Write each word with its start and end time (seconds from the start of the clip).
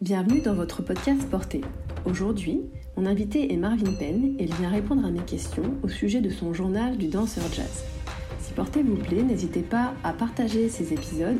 Bienvenue 0.00 0.40
dans 0.40 0.54
votre 0.54 0.80
podcast 0.80 1.28
Porté. 1.28 1.60
Aujourd'hui, 2.06 2.62
mon 2.96 3.04
invité 3.04 3.52
est 3.52 3.58
Marvin 3.58 3.92
Penn 3.92 4.34
et 4.38 4.44
il 4.44 4.54
vient 4.54 4.70
répondre 4.70 5.04
à 5.04 5.10
mes 5.10 5.20
questions 5.20 5.74
au 5.82 5.88
sujet 5.88 6.22
de 6.22 6.30
son 6.30 6.54
journal 6.54 6.96
du 6.96 7.08
danseur 7.08 7.44
jazz. 7.52 7.84
Si 8.40 8.54
Porté 8.54 8.82
vous 8.82 8.96
plaît, 8.96 9.22
n'hésitez 9.22 9.60
pas 9.60 9.92
à 10.02 10.14
partager 10.14 10.70
ces 10.70 10.94
épisodes, 10.94 11.36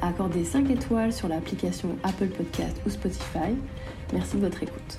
à 0.00 0.08
accorder 0.08 0.44
5 0.44 0.68
étoiles 0.70 1.12
sur 1.12 1.28
l'application 1.28 1.90
Apple 2.02 2.26
Podcast 2.26 2.76
ou 2.84 2.90
Spotify. 2.90 3.54
Merci 4.12 4.34
de 4.34 4.40
votre 4.40 4.64
écoute. 4.64 4.98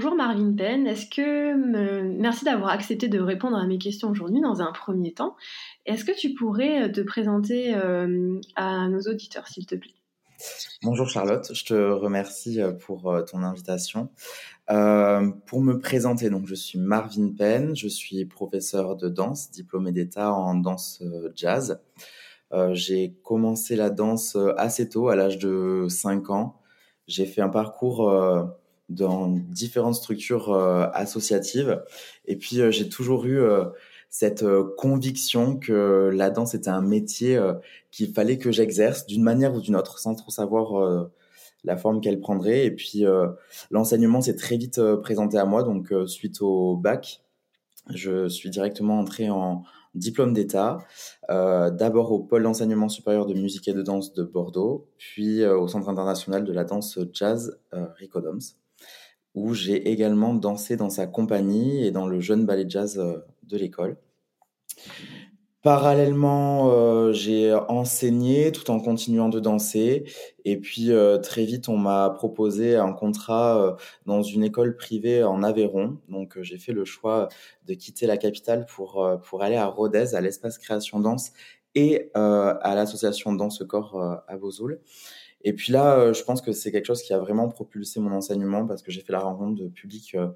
Bonjour 0.00 0.14
Marvin 0.14 0.54
Penn, 0.54 0.86
est-ce 0.86 1.06
que 1.06 1.56
merci 2.20 2.44
d'avoir 2.44 2.70
accepté 2.70 3.08
de 3.08 3.18
répondre 3.18 3.56
à 3.56 3.66
mes 3.66 3.78
questions 3.78 4.10
aujourd'hui 4.10 4.40
dans 4.40 4.62
un 4.62 4.70
premier 4.70 5.12
temps. 5.12 5.34
Est-ce 5.86 6.04
que 6.04 6.16
tu 6.16 6.34
pourrais 6.34 6.84
euh, 6.84 6.92
te 6.92 7.00
présenter 7.00 7.74
euh, 7.74 8.38
à 8.54 8.86
nos 8.86 9.00
auditeurs 9.00 9.48
s'il 9.48 9.66
te 9.66 9.74
plaît? 9.74 9.96
Bonjour 10.84 11.08
Charlotte, 11.08 11.52
je 11.52 11.64
te 11.64 11.74
remercie 11.74 12.62
euh, 12.62 12.70
pour 12.70 13.12
ton 13.28 13.42
invitation. 13.42 14.08
pour 14.68 15.62
me 15.62 15.78
présenter, 15.80 16.30
donc 16.30 16.46
je 16.46 16.54
suis 16.54 16.78
Marvin 16.78 17.32
Penn, 17.36 17.74
je 17.74 17.88
suis 17.88 18.24
professeur 18.24 18.94
de 18.94 19.08
danse, 19.08 19.50
diplômé 19.50 19.90
d'État 19.90 20.32
en 20.32 20.54
danse 20.54 21.02
jazz. 21.34 21.80
j'ai 22.70 23.16
commencé 23.24 23.74
la 23.74 23.90
danse 23.90 24.38
assez 24.58 24.88
tôt, 24.88 25.08
à 25.08 25.16
l'âge 25.16 25.38
de 25.38 25.86
5 25.88 26.30
ans. 26.30 26.60
J'ai 27.08 27.26
fait 27.26 27.40
un 27.40 27.48
parcours 27.48 28.54
dans 28.88 29.28
différentes 29.28 29.94
structures 29.94 30.52
euh, 30.52 30.86
associatives. 30.92 31.82
Et 32.26 32.36
puis, 32.36 32.60
euh, 32.60 32.70
j'ai 32.70 32.88
toujours 32.88 33.24
eu 33.26 33.40
euh, 33.40 33.64
cette 34.10 34.44
conviction 34.78 35.58
que 35.58 36.10
la 36.12 36.30
danse 36.30 36.54
était 36.54 36.70
un 36.70 36.80
métier 36.80 37.38
qu'il 37.90 38.14
fallait 38.14 38.38
que 38.38 38.50
j'exerce 38.50 39.04
d'une 39.04 39.22
manière 39.22 39.54
ou 39.54 39.60
d'une 39.60 39.76
autre, 39.76 39.98
sans 39.98 40.14
trop 40.14 40.30
savoir 40.30 41.08
la 41.62 41.76
forme 41.76 42.00
qu'elle 42.00 42.18
prendrait. 42.18 42.64
Et 42.64 42.70
puis, 42.70 43.04
l'enseignement 43.70 44.22
s'est 44.22 44.34
très 44.34 44.56
vite 44.56 44.80
présenté 45.02 45.36
à 45.36 45.44
moi. 45.44 45.62
Donc, 45.62 45.92
suite 46.06 46.40
au 46.40 46.74
bac, 46.74 47.20
je 47.90 48.28
suis 48.30 48.48
directement 48.48 48.98
entré 48.98 49.28
en 49.28 49.62
diplôme 49.94 50.32
d'État, 50.32 50.78
d'abord 51.28 52.10
au 52.10 52.20
pôle 52.20 52.44
d'enseignement 52.44 52.88
supérieur 52.88 53.26
de 53.26 53.34
musique 53.34 53.68
et 53.68 53.74
de 53.74 53.82
danse 53.82 54.14
de 54.14 54.22
Bordeaux, 54.24 54.88
puis 54.96 55.44
au 55.44 55.68
Centre 55.68 55.90
international 55.90 56.44
de 56.44 56.52
la 56.54 56.64
danse 56.64 56.98
jazz 57.12 57.60
Ricodoms 57.72 58.56
où 59.38 59.54
j'ai 59.54 59.90
également 59.90 60.34
dansé 60.34 60.76
dans 60.76 60.90
sa 60.90 61.06
compagnie 61.06 61.84
et 61.84 61.90
dans 61.90 62.06
le 62.06 62.20
jeune 62.20 62.44
ballet 62.44 62.64
jazz 62.68 62.98
euh, 62.98 63.18
de 63.44 63.56
l'école. 63.56 63.96
Parallèlement, 65.62 66.70
euh, 66.72 67.12
j'ai 67.12 67.52
enseigné 67.68 68.52
tout 68.52 68.70
en 68.70 68.80
continuant 68.80 69.28
de 69.28 69.38
danser. 69.40 70.04
Et 70.44 70.56
puis 70.56 70.92
euh, 70.92 71.18
très 71.18 71.44
vite, 71.44 71.68
on 71.68 71.76
m'a 71.76 72.10
proposé 72.10 72.76
un 72.76 72.92
contrat 72.92 73.76
dans 74.06 74.22
une 74.22 74.44
école 74.44 74.76
privée 74.76 75.22
en 75.22 75.42
Aveyron. 75.42 75.98
Donc 76.08 76.38
j'ai 76.42 76.58
fait 76.58 76.72
le 76.72 76.84
choix 76.84 77.28
de 77.66 77.74
quitter 77.74 78.06
la 78.06 78.16
capitale 78.16 78.66
pour, 78.66 79.08
pour 79.24 79.42
aller 79.42 79.56
à 79.56 79.66
Rodez, 79.66 80.14
à 80.14 80.20
l'espace 80.20 80.58
création 80.58 81.00
danse 81.00 81.32
et 81.74 82.10
à 82.14 82.72
l'association 82.74 83.32
Danse 83.32 83.62
Corps 83.68 84.22
à 84.26 84.36
Vesoul. 84.36 84.80
Et 85.42 85.52
puis 85.52 85.72
là, 85.72 85.98
euh, 85.98 86.12
je 86.12 86.22
pense 86.24 86.40
que 86.40 86.52
c'est 86.52 86.72
quelque 86.72 86.86
chose 86.86 87.02
qui 87.02 87.12
a 87.12 87.18
vraiment 87.18 87.48
propulsé 87.48 88.00
mon 88.00 88.12
enseignement 88.12 88.66
parce 88.66 88.82
que 88.82 88.90
j'ai 88.90 89.02
fait 89.02 89.12
la 89.12 89.20
rencontre 89.20 89.60
de 89.62 89.68
publics 89.68 90.14
euh, 90.14 90.28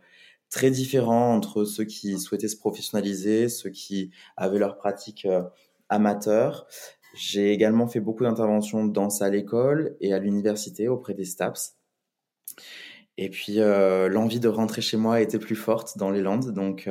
très 0.51 0.71
différents 0.71 1.35
entre 1.35 1.65
ceux 1.65 1.85
qui 1.85 2.19
souhaitaient 2.19 2.49
se 2.49 2.57
professionnaliser, 2.57 3.49
ceux 3.49 3.71
qui 3.71 4.11
avaient 4.37 4.59
leur 4.59 4.77
pratique 4.77 5.25
euh, 5.27 5.43
amateur. 5.89 6.67
J'ai 7.15 7.53
également 7.53 7.89
fait 7.89 8.01
beaucoup 8.01 8.25
d'interventions 8.25 8.85
de 8.87 8.93
danse 8.93 9.23
à 9.23 9.31
l'école 9.31 9.97
et 10.01 10.15
à 10.15 10.19
l'université 10.19 10.89
auprès 10.89 11.15
des 11.15 11.25
STAPS. 11.25 11.77
Et 13.19 13.29
puis 13.29 13.57
l'envie 13.57 14.41
de 14.41 14.49
rentrer 14.49 14.81
chez 14.81 14.97
moi 14.97 15.21
était 15.21 15.39
plus 15.39 15.55
forte 15.55 15.99
dans 15.99 16.11
les 16.11 16.23
Landes, 16.23 16.51
donc 16.53 16.89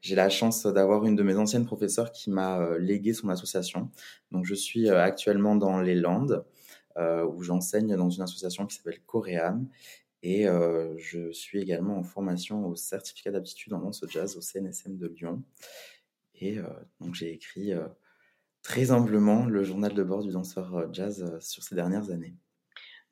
j'ai 0.00 0.14
la 0.14 0.30
chance 0.30 0.64
d'avoir 0.64 1.04
une 1.04 1.14
de 1.14 1.22
mes 1.22 1.36
anciennes 1.36 1.66
professeurs 1.66 2.10
qui 2.12 2.30
m'a 2.30 2.78
légué 2.78 3.12
son 3.12 3.28
association. 3.28 3.90
Donc 4.32 4.46
je 4.46 4.54
suis 4.54 4.88
actuellement 4.88 5.56
dans 5.56 5.78
les 5.82 5.94
Landes. 5.94 6.46
Euh, 6.98 7.24
où 7.24 7.42
j'enseigne 7.44 7.94
dans 7.94 8.10
une 8.10 8.22
association 8.22 8.66
qui 8.66 8.74
s'appelle 8.74 8.98
Coréam. 9.06 9.68
Et 10.24 10.48
euh, 10.48 10.96
je 10.98 11.30
suis 11.30 11.60
également 11.60 11.96
en 11.96 12.02
formation 12.02 12.66
au 12.66 12.74
certificat 12.74 13.30
d'aptitude 13.30 13.72
en 13.72 13.78
danse 13.78 14.04
jazz 14.08 14.36
au 14.36 14.40
CNSM 14.40 14.96
de 14.96 15.06
Lyon. 15.06 15.44
Et 16.34 16.58
euh, 16.58 16.64
donc 17.00 17.14
j'ai 17.14 17.32
écrit 17.32 17.72
très 18.62 18.90
humblement 18.90 19.46
le 19.46 19.62
journal 19.62 19.94
de 19.94 20.02
bord 20.02 20.24
du 20.24 20.32
danseur 20.32 20.92
jazz 20.92 21.38
sur 21.40 21.62
ces 21.62 21.76
dernières 21.76 22.10
années. 22.10 22.34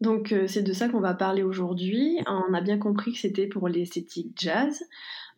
Donc 0.00 0.34
c'est 0.48 0.62
de 0.62 0.72
ça 0.72 0.88
qu'on 0.88 1.00
va 1.00 1.14
parler 1.14 1.44
aujourd'hui. 1.44 2.18
On 2.26 2.54
a 2.54 2.60
bien 2.60 2.78
compris 2.78 3.12
que 3.12 3.18
c'était 3.18 3.46
pour 3.46 3.68
l'esthétique 3.68 4.32
jazz. 4.36 4.82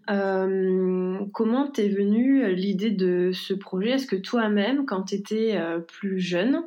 comment 0.07 1.71
t'es 1.71 1.91
venue 1.91 2.51
l'idée 2.55 2.93
de 2.93 3.31
ce 3.35 3.53
projet? 3.53 3.91
Est-ce 3.91 4.07
que 4.07 4.17
toi-même, 4.17 4.87
quand 4.87 5.03
tu 5.03 5.17
étais 5.17 5.61
plus 5.87 6.19
jeune, 6.19 6.63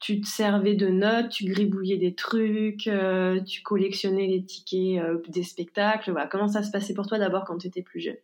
tu 0.00 0.20
te 0.20 0.28
servais 0.28 0.74
de 0.74 0.88
notes, 0.88 1.30
tu 1.30 1.44
gribouillais 1.44 1.96
des 1.96 2.14
trucs, 2.14 2.86
euh, 2.86 3.40
tu 3.42 3.62
collectionnais 3.62 4.26
les 4.26 4.44
tickets 4.44 5.02
euh, 5.02 5.20
des 5.28 5.42
spectacles. 5.42 6.12
Voilà. 6.12 6.28
Comment 6.28 6.48
ça 6.48 6.62
se 6.62 6.70
passait 6.70 6.94
pour 6.94 7.06
toi 7.06 7.18
d'abord 7.18 7.44
quand 7.44 7.58
tu 7.58 7.66
étais 7.66 7.82
plus 7.82 8.00
jeune? 8.00 8.16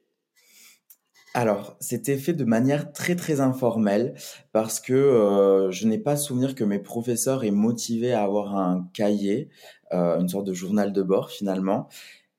Alors, 1.37 1.77
c'était 1.81 2.17
fait 2.17 2.33
de 2.33 2.45
manière 2.45 2.93
très 2.93 3.17
très 3.17 3.41
informelle 3.41 4.15
parce 4.53 4.79
que 4.79 4.93
euh, 4.93 5.73
je 5.73 5.89
n'ai 5.89 5.99
pas 5.99 6.17
souvenir 6.17 6.55
que 6.55 6.63
mes 6.63 6.79
professeurs 6.79 7.43
aient 7.43 7.51
motivé 7.51 8.13
à 8.13 8.23
avoir 8.23 8.57
un 8.57 8.89
cahier, 8.95 9.49
une 9.91 10.29
sorte 10.29 10.45
de 10.45 10.55
journal 10.55 10.93
de 10.93 11.03
bord 11.03 11.31
finalement. 11.31 11.89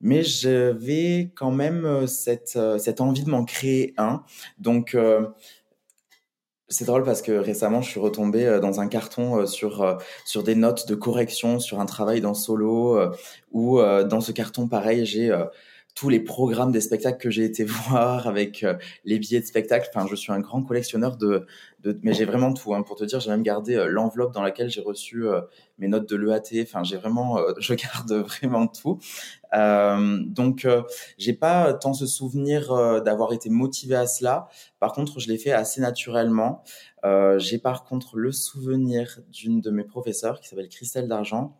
Mais 0.02 0.22
j'avais 0.22 1.32
quand 1.34 1.50
même 1.50 2.06
cette, 2.06 2.58
cette 2.78 3.00
envie 3.00 3.24
de 3.24 3.30
m'en 3.30 3.46
créer 3.46 3.94
un. 3.96 4.24
Donc, 4.58 4.94
c'est 6.68 6.84
drôle 6.84 7.04
parce 7.04 7.22
que 7.22 7.32
récemment, 7.32 7.80
je 7.80 7.90
suis 7.90 8.00
retombé 8.00 8.44
euh, 8.44 8.60
dans 8.60 8.80
un 8.80 8.88
carton 8.88 9.38
euh, 9.38 9.46
sur 9.46 9.82
euh, 9.82 9.94
sur 10.24 10.42
des 10.42 10.54
notes 10.54 10.88
de 10.88 10.94
correction 10.94 11.60
sur 11.60 11.80
un 11.80 11.86
travail 11.86 12.20
dans 12.20 12.34
solo 12.34 12.98
où 13.52 13.80
dans 13.80 14.20
ce 14.20 14.32
carton 14.32 14.68
pareil, 14.68 15.06
j'ai 15.06 15.32
tous 15.94 16.08
les 16.10 16.20
programmes 16.20 16.72
des 16.72 16.80
spectacles 16.80 17.18
que 17.18 17.30
j'ai 17.30 17.44
été 17.44 17.64
voir 17.88 18.26
avec 18.26 18.64
les 19.04 19.18
billets 19.18 19.40
de 19.40 19.46
spectacle. 19.46 19.88
Enfin, 19.94 20.06
je 20.10 20.14
suis 20.14 20.32
un 20.32 20.40
grand 20.40 20.62
collectionneur 20.62 21.16
de, 21.16 21.46
de 21.82 21.98
mais 22.02 22.12
j'ai 22.12 22.24
vraiment 22.24 22.52
tout. 22.52 22.74
Hein, 22.74 22.82
pour 22.82 22.96
te 22.96 23.04
dire, 23.04 23.20
j'ai 23.20 23.30
même 23.30 23.42
gardé 23.42 23.86
l'enveloppe 23.88 24.34
dans 24.34 24.42
laquelle 24.42 24.68
j'ai 24.68 24.82
reçu 24.82 25.24
mes 25.78 25.88
notes 25.88 26.08
de 26.08 26.16
l'EAT. 26.16 26.62
Enfin, 26.62 26.82
j'ai 26.82 26.96
vraiment, 26.96 27.38
je 27.58 27.74
garde 27.74 28.12
vraiment 28.12 28.66
tout. 28.66 28.98
donc, 29.52 30.66
j'ai 31.18 31.32
pas 31.32 31.74
tant 31.74 31.94
ce 31.94 32.06
souvenir 32.06 33.02
d'avoir 33.02 33.32
été 33.32 33.50
motivé 33.50 33.94
à 33.94 34.06
cela. 34.06 34.48
Par 34.78 34.92
contre, 34.92 35.20
je 35.20 35.28
l'ai 35.28 35.38
fait 35.38 35.52
assez 35.52 35.80
naturellement. 35.80 36.62
j'ai 37.38 37.58
par 37.58 37.84
contre 37.84 38.16
le 38.16 38.32
souvenir 38.32 39.20
d'une 39.30 39.60
de 39.60 39.70
mes 39.70 39.84
professeurs 39.84 40.40
qui 40.40 40.48
s'appelle 40.48 40.68
Christelle 40.68 41.08
d'Argent 41.08 41.56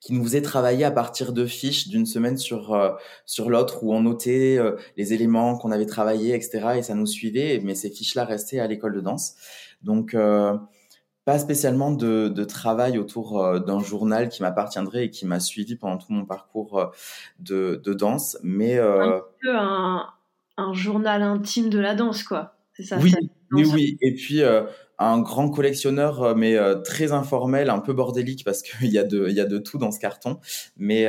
qui 0.00 0.12
nous 0.12 0.24
faisait 0.24 0.42
travailler 0.42 0.84
à 0.84 0.90
partir 0.90 1.32
de 1.32 1.46
fiches 1.46 1.88
d'une 1.88 2.06
semaine 2.06 2.36
sur 2.36 2.74
euh, 2.74 2.92
sur 3.26 3.50
l'autre 3.50 3.84
où 3.84 3.94
on 3.94 4.02
notait 4.02 4.56
euh, 4.58 4.76
les 4.96 5.12
éléments 5.12 5.56
qu'on 5.56 5.70
avait 5.70 5.86
travaillés, 5.86 6.34
etc. 6.34 6.74
Et 6.76 6.82
ça 6.82 6.94
nous 6.94 7.06
suivait, 7.06 7.60
mais 7.62 7.74
ces 7.74 7.90
fiches-là 7.90 8.24
restaient 8.24 8.58
à 8.58 8.66
l'école 8.66 8.94
de 8.94 9.00
danse. 9.00 9.34
Donc 9.82 10.14
euh, 10.14 10.56
pas 11.28 11.38
spécialement 11.38 11.90
de, 11.90 12.28
de 12.28 12.44
travail 12.44 12.96
autour 12.96 13.60
d'un 13.60 13.80
journal 13.80 14.30
qui 14.30 14.40
m'appartiendrait 14.40 15.04
et 15.04 15.10
qui 15.10 15.26
m'a 15.26 15.40
suivi 15.40 15.76
pendant 15.76 15.98
tout 15.98 16.10
mon 16.10 16.24
parcours 16.24 16.90
de, 17.38 17.82
de 17.84 17.92
danse, 17.92 18.38
mais 18.42 18.78
un 18.78 19.20
peu 19.42 19.54
un, 19.54 20.06
un, 20.56 20.72
journal 20.72 21.20
intime 21.20 21.68
de 21.68 21.78
la 21.78 21.94
danse, 21.94 22.22
quoi. 22.22 22.54
C'est 22.72 22.84
ça. 22.84 22.96
Oui, 22.96 23.14
Oui, 23.52 23.66
oui. 23.74 23.98
Et 24.00 24.14
puis, 24.14 24.40
un 24.98 25.20
grand 25.20 25.50
collectionneur, 25.50 26.34
mais 26.34 26.56
très 26.82 27.12
informel, 27.12 27.68
un 27.68 27.80
peu 27.80 27.92
bordélique, 27.92 28.42
parce 28.42 28.62
qu'il 28.62 28.88
y, 28.90 28.96
a 28.96 29.04
de, 29.04 29.26
il 29.28 29.34
y 29.34 29.40
a 29.40 29.44
de 29.44 29.58
tout 29.58 29.76
dans 29.76 29.90
ce 29.90 30.00
carton. 30.00 30.38
Mais, 30.78 31.08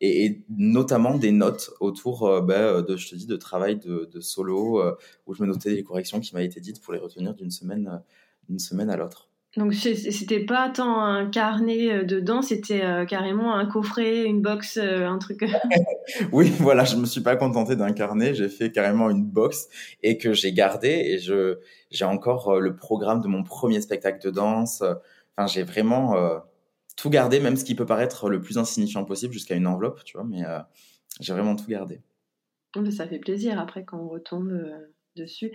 et, 0.00 0.42
notamment 0.48 1.16
des 1.16 1.32
notes 1.32 1.70
autour 1.80 2.40
bah, 2.42 2.82
de, 2.82 2.96
je 2.96 3.08
te 3.08 3.16
dis, 3.16 3.26
de 3.26 3.34
travail 3.34 3.80
de, 3.80 4.08
de 4.12 4.20
solo, 4.20 4.80
où 5.26 5.34
je 5.34 5.42
me 5.42 5.48
notais 5.48 5.70
les 5.70 5.82
corrections 5.82 6.20
qui 6.20 6.34
m'avaient 6.34 6.46
été 6.46 6.60
dites 6.60 6.80
pour 6.80 6.92
les 6.92 7.00
retenir 7.00 7.34
d'une 7.34 7.50
semaine, 7.50 8.00
d'une 8.48 8.58
semaine 8.58 8.90
à 8.90 8.96
l'autre. 8.96 9.30
Donc 9.56 9.72
c'était 9.72 10.44
pas 10.44 10.68
tant 10.68 11.00
un 11.00 11.30
carnet 11.30 11.92
euh, 11.92 12.04
dedans, 12.04 12.42
c'était 12.42 12.82
euh, 12.82 13.04
carrément 13.04 13.54
un 13.54 13.66
coffret, 13.66 14.24
une 14.24 14.42
box, 14.42 14.78
euh, 14.78 15.06
un 15.06 15.18
truc. 15.18 15.44
oui, 16.32 16.50
voilà, 16.58 16.84
je 16.84 16.96
me 16.96 17.06
suis 17.06 17.20
pas 17.20 17.36
contenté 17.36 17.76
d'un 17.76 17.92
carnet, 17.92 18.34
j'ai 18.34 18.48
fait 18.48 18.72
carrément 18.72 19.10
une 19.10 19.24
box 19.24 19.68
et 20.02 20.18
que 20.18 20.32
j'ai 20.32 20.52
gardé 20.52 20.88
et 20.88 21.18
je 21.18 21.58
j'ai 21.90 22.04
encore 22.04 22.58
le 22.58 22.74
programme 22.74 23.20
de 23.20 23.28
mon 23.28 23.44
premier 23.44 23.80
spectacle 23.80 24.24
de 24.24 24.30
danse. 24.30 24.82
Enfin, 25.36 25.46
j'ai 25.46 25.62
vraiment 25.62 26.16
tout 26.96 27.10
gardé, 27.10 27.38
même 27.38 27.56
ce 27.56 27.64
qui 27.64 27.76
peut 27.76 27.86
paraître 27.86 28.28
le 28.28 28.40
plus 28.40 28.58
insignifiant 28.58 29.04
possible 29.04 29.32
jusqu'à 29.32 29.54
une 29.54 29.68
enveloppe, 29.68 30.02
tu 30.04 30.16
vois, 30.16 30.26
mais 30.26 30.42
j'ai 31.20 31.32
vraiment 31.32 31.54
tout 31.54 31.66
gardé. 31.68 32.00
Ça 32.90 33.06
fait 33.06 33.20
plaisir 33.20 33.60
après 33.60 33.84
quand 33.84 33.98
on 33.98 34.08
retombe 34.08 34.52
dessus. 35.16 35.52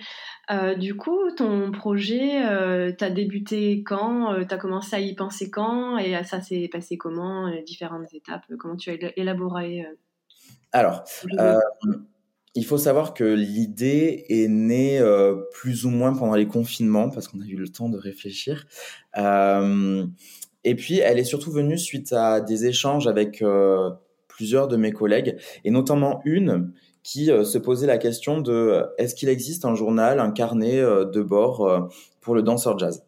Euh, 0.52 0.76
du 0.76 0.96
coup, 0.96 1.32
ton 1.36 1.72
projet, 1.72 2.46
euh, 2.46 2.92
tu 2.98 3.04
as 3.04 3.10
débuté 3.10 3.84
quand 3.84 4.34
euh, 4.34 4.46
Tu 4.46 4.54
as 4.54 4.58
commencé 4.58 4.96
à 4.96 5.00
y 5.00 5.14
penser 5.16 5.50
quand 5.50 5.98
Et 5.98 6.22
ça 6.24 6.42
s'est 6.42 6.70
passé 6.72 6.98
comment 6.98 7.48
Les 7.48 7.64
différentes 7.64 8.14
étapes 8.14 8.44
Comment 8.58 8.76
tu 8.76 8.92
as 8.92 8.98
élaboré 9.18 9.86
Alors, 10.72 11.04
il 12.56 12.66
faut 12.66 12.78
savoir 12.78 13.14
que 13.14 13.24
l'idée 13.24 14.26
est 14.30 14.48
née 14.48 15.02
plus 15.54 15.86
ou 15.86 15.90
moins 15.90 16.14
pendant 16.14 16.36
les 16.36 16.48
confinements, 16.48 17.10
parce 17.10 17.28
qu'on 17.28 17.42
a 17.42 17.46
eu 17.46 17.56
le 17.56 17.70
temps 17.70 17.90
de 17.90 17.98
réfléchir. 17.98 18.66
et 19.16 20.76
puis, 20.76 21.00
elle 21.00 21.20
est 21.20 21.24
surtout 21.24 21.52
venue 21.52 21.78
suite 21.78 22.14
à 22.14 22.42
des 22.42 22.66
échanges 22.66 23.08
avec 23.08 23.44
plusieurs 24.28 24.68
de 24.68 24.78
mes 24.78 24.92
collègues, 24.92 25.38
et 25.64 25.72
notamment 25.72 26.22
une 26.24 26.72
qui 27.10 27.32
euh, 27.32 27.44
se 27.44 27.58
posait 27.58 27.88
la 27.88 27.98
question 27.98 28.40
de 28.40 28.52
euh, 28.52 28.86
est-ce 29.00 29.16
qu'il 29.16 29.30
existe 29.30 29.66
un 29.66 29.74
journal, 29.74 30.20
un 30.20 30.30
carnet 30.30 30.78
euh, 30.80 31.06
de 31.06 31.24
bord 31.24 31.90
pour 32.22 32.36
le 32.36 32.44
danseur 32.44 32.78
jazz? 32.78 33.04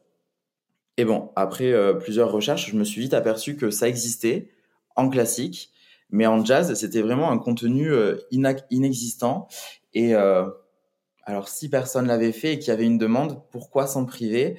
Et 0.97 1.05
bon, 1.05 1.29
après 1.35 1.73
plusieurs 1.99 2.31
recherches, 2.31 2.69
je 2.71 2.75
me 2.75 2.83
suis 2.83 3.01
vite 3.01 3.13
aperçu 3.13 3.55
que 3.55 3.69
ça 3.69 3.87
existait 3.87 4.49
en 4.95 5.09
classique, 5.09 5.71
mais 6.09 6.27
en 6.27 6.43
jazz, 6.43 6.73
c'était 6.73 7.01
vraiment 7.01 7.31
un 7.31 7.37
contenu 7.37 7.91
inexistant. 8.29 9.47
Et 9.93 10.13
alors, 10.13 11.47
si 11.47 11.69
personne 11.69 12.07
l'avait 12.07 12.33
fait 12.33 12.53
et 12.53 12.59
qu'il 12.59 12.67
y 12.67 12.71
avait 12.71 12.85
une 12.85 12.97
demande, 12.97 13.41
pourquoi 13.51 13.87
s'en 13.87 14.05
priver? 14.05 14.57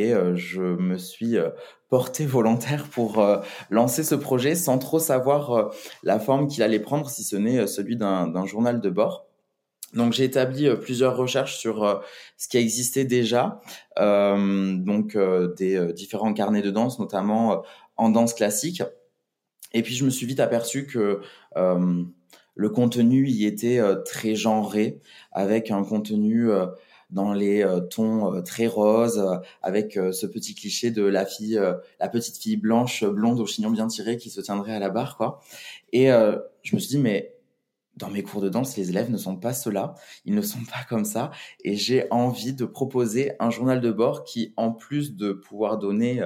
Et 0.00 0.14
je 0.34 0.62
me 0.62 0.96
suis 0.98 1.36
porté 1.88 2.26
volontaire 2.26 2.84
pour 2.84 3.24
lancer 3.70 4.04
ce 4.04 4.14
projet 4.14 4.54
sans 4.54 4.78
trop 4.78 4.98
savoir 4.98 5.70
la 6.02 6.18
forme 6.20 6.48
qu'il 6.48 6.62
allait 6.62 6.80
prendre, 6.80 7.08
si 7.08 7.24
ce 7.24 7.36
n'est 7.36 7.66
celui 7.66 7.96
d'un 7.96 8.46
journal 8.46 8.80
de 8.80 8.90
bord. 8.90 9.26
Donc 9.94 10.12
j'ai 10.12 10.24
établi 10.24 10.68
plusieurs 10.76 11.16
recherches 11.16 11.56
sur 11.56 12.02
ce 12.36 12.48
qui 12.48 12.58
existait 12.58 13.06
déjà, 13.06 13.60
donc 13.96 15.16
des 15.56 15.92
différents 15.94 16.34
carnets 16.34 16.62
de 16.62 16.70
danse, 16.70 16.98
notamment 16.98 17.62
en 17.96 18.10
danse 18.10 18.34
classique. 18.34 18.82
Et 19.72 19.82
puis 19.82 19.94
je 19.94 20.04
me 20.04 20.10
suis 20.10 20.26
vite 20.26 20.40
aperçu 20.40 20.86
que 20.86 21.20
le 21.56 22.68
contenu 22.68 23.28
y 23.28 23.46
était 23.46 23.80
très 24.04 24.34
genré, 24.34 25.00
avec 25.32 25.70
un 25.70 25.82
contenu 25.84 26.50
dans 27.10 27.32
les 27.32 27.62
euh, 27.62 27.80
tons 27.80 28.34
euh, 28.34 28.42
très 28.42 28.66
roses, 28.66 29.18
euh, 29.18 29.36
avec 29.62 29.94
ce 29.94 30.26
petit 30.26 30.54
cliché 30.54 30.90
de 30.90 31.02
la 31.02 31.24
fille, 31.24 31.60
la 32.00 32.08
petite 32.08 32.36
fille 32.36 32.56
blanche, 32.56 33.04
blonde 33.04 33.40
au 33.40 33.46
chignon 33.46 33.70
bien 33.70 33.86
tiré 33.86 34.16
qui 34.16 34.30
se 34.30 34.40
tiendrait 34.40 34.74
à 34.74 34.78
la 34.78 34.90
barre, 34.90 35.16
quoi. 35.16 35.40
Et 35.92 36.08
je 36.08 36.74
me 36.74 36.80
suis 36.80 36.88
dit, 36.90 36.98
mais 36.98 37.34
dans 37.96 38.10
mes 38.10 38.22
cours 38.22 38.40
de 38.40 38.48
danse, 38.48 38.76
les 38.76 38.90
élèves 38.90 39.10
ne 39.10 39.16
sont 39.16 39.36
pas 39.36 39.52
ceux-là, 39.52 39.94
ils 40.24 40.34
ne 40.34 40.42
sont 40.42 40.64
pas 40.64 40.84
comme 40.88 41.04
ça, 41.04 41.30
et 41.64 41.76
j'ai 41.76 42.06
envie 42.10 42.52
de 42.52 42.64
proposer 42.64 43.32
un 43.40 43.50
journal 43.50 43.80
de 43.80 43.90
bord 43.90 44.24
qui, 44.24 44.52
en 44.56 44.72
plus 44.72 45.16
de 45.16 45.32
pouvoir 45.32 45.78
donner 45.78 46.22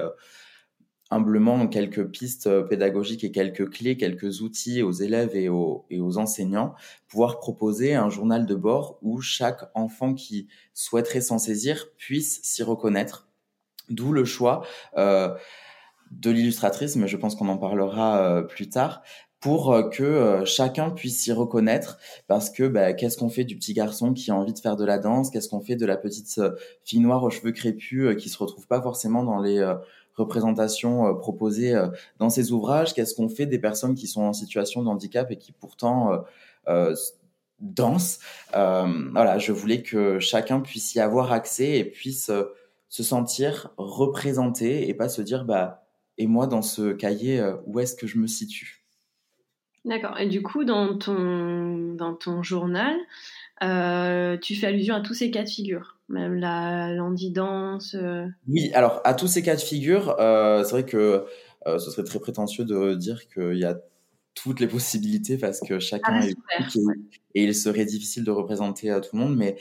humblement 1.09 1.67
quelques 1.67 2.05
pistes 2.05 2.47
euh, 2.47 2.63
pédagogiques 2.63 3.23
et 3.23 3.31
quelques 3.31 3.69
clés, 3.69 3.97
quelques 3.97 4.41
outils 4.41 4.81
aux 4.81 4.91
élèves 4.91 5.35
et 5.35 5.49
aux, 5.49 5.85
et 5.89 5.99
aux 5.99 6.17
enseignants, 6.17 6.73
pouvoir 7.07 7.39
proposer 7.39 7.93
un 7.93 8.09
journal 8.09 8.45
de 8.45 8.55
bord 8.55 8.97
où 9.01 9.21
chaque 9.21 9.69
enfant 9.75 10.13
qui 10.13 10.47
souhaiterait 10.73 11.21
s'en 11.21 11.37
saisir 11.37 11.87
puisse 11.97 12.41
s'y 12.43 12.63
reconnaître. 12.63 13.27
D'où 13.89 14.13
le 14.13 14.25
choix 14.25 14.65
euh, 14.97 15.33
de 16.11 16.31
l'illustratrice, 16.31 16.95
mais 16.95 17.07
je 17.07 17.17
pense 17.17 17.35
qu'on 17.35 17.49
en 17.49 17.57
parlera 17.57 18.23
euh, 18.23 18.41
plus 18.41 18.69
tard, 18.69 19.03
pour 19.39 19.73
euh, 19.73 19.89
que 19.89 20.43
chacun 20.45 20.89
puisse 20.89 21.21
s'y 21.21 21.33
reconnaître 21.33 21.97
parce 22.27 22.49
que 22.49 22.65
bah, 22.65 22.93
qu'est-ce 22.93 23.17
qu'on 23.17 23.29
fait 23.29 23.43
du 23.43 23.57
petit 23.57 23.73
garçon 23.73 24.13
qui 24.13 24.31
a 24.31 24.35
envie 24.35 24.53
de 24.53 24.59
faire 24.59 24.77
de 24.77 24.85
la 24.85 24.99
danse? 24.99 25.29
Qu'est-ce 25.31 25.49
qu'on 25.49 25.59
fait 25.59 25.75
de 25.75 25.85
la 25.85 25.97
petite 25.97 26.39
fille 26.85 27.01
noire 27.01 27.23
aux 27.23 27.29
cheveux 27.29 27.51
crépus 27.51 28.15
qui 28.15 28.29
se 28.29 28.37
retrouve 28.37 28.67
pas 28.67 28.81
forcément 28.81 29.23
dans 29.23 29.41
les 29.41 29.61
représentations 30.15 31.07
euh, 31.07 31.13
proposées 31.13 31.75
euh, 31.75 31.87
dans 32.19 32.29
ces 32.29 32.51
ouvrages? 32.51 32.93
Qu'est-ce 32.93 33.15
qu'on 33.15 33.29
fait 33.29 33.45
des 33.45 33.59
personnes 33.59 33.95
qui 33.95 34.07
sont 34.07 34.23
en 34.23 34.33
situation 34.33 34.83
de 34.83 34.87
handicap 34.87 35.31
et 35.31 35.37
qui 35.37 35.51
pourtant 35.51 36.23
euh, 36.67 36.95
dansent? 37.59 38.19
Voilà, 38.51 39.37
je 39.37 39.51
voulais 39.51 39.81
que 39.81 40.19
chacun 40.19 40.59
puisse 40.59 40.95
y 40.95 40.99
avoir 40.99 41.31
accès 41.31 41.79
et 41.79 41.85
puisse 41.85 42.31
se 42.89 43.03
sentir 43.03 43.71
représenté 43.77 44.87
et 44.87 44.93
pas 44.93 45.09
se 45.09 45.21
dire 45.21 45.45
bah 45.45 45.85
et 46.17 46.27
moi 46.27 46.45
dans 46.47 46.61
ce 46.61 46.93
cahier 46.93 47.43
où 47.65 47.79
est-ce 47.79 47.95
que 47.95 48.07
je 48.07 48.17
me 48.17 48.27
situe? 48.27 48.83
D'accord. 49.85 50.17
Et 50.19 50.27
du 50.27 50.41
coup, 50.41 50.63
dans 50.63 50.97
ton, 50.97 51.93
dans 51.95 52.13
ton 52.13 52.41
journal, 52.43 52.95
tu 54.39 54.55
fais 54.55 54.67
allusion 54.67 54.95
à 54.95 55.01
tous 55.01 55.13
ces 55.13 55.31
cas 55.31 55.43
de 55.43 55.49
figure? 55.49 55.97
Même 56.13 56.35
la 56.35 56.93
l'andidance 56.93 57.95
euh. 57.95 58.25
Oui, 58.47 58.71
alors 58.73 59.01
à 59.03 59.13
tous 59.13 59.27
ces 59.27 59.41
cas 59.41 59.55
de 59.55 59.61
figure, 59.61 60.15
euh, 60.19 60.63
c'est 60.63 60.71
vrai 60.71 60.85
que 60.85 61.25
euh, 61.67 61.79
ce 61.79 61.91
serait 61.91 62.03
très 62.03 62.19
prétentieux 62.19 62.63
de 62.63 62.93
dire 62.93 63.27
qu'il 63.27 63.57
y 63.57 63.65
a 63.65 63.77
toutes 64.35 64.59
les 64.59 64.67
possibilités 64.67 65.37
parce 65.37 65.59
que 65.59 65.79
chacun 65.79 66.21
ah, 66.21 66.25
est 66.25 66.35
et, 67.35 67.43
il 67.43 67.55
serait 67.55 67.85
difficile 67.85 68.23
de 68.23 68.31
représenter 68.31 68.89
à 68.89 69.01
tout 69.01 69.15
le 69.15 69.21
monde, 69.23 69.35
mais 69.35 69.57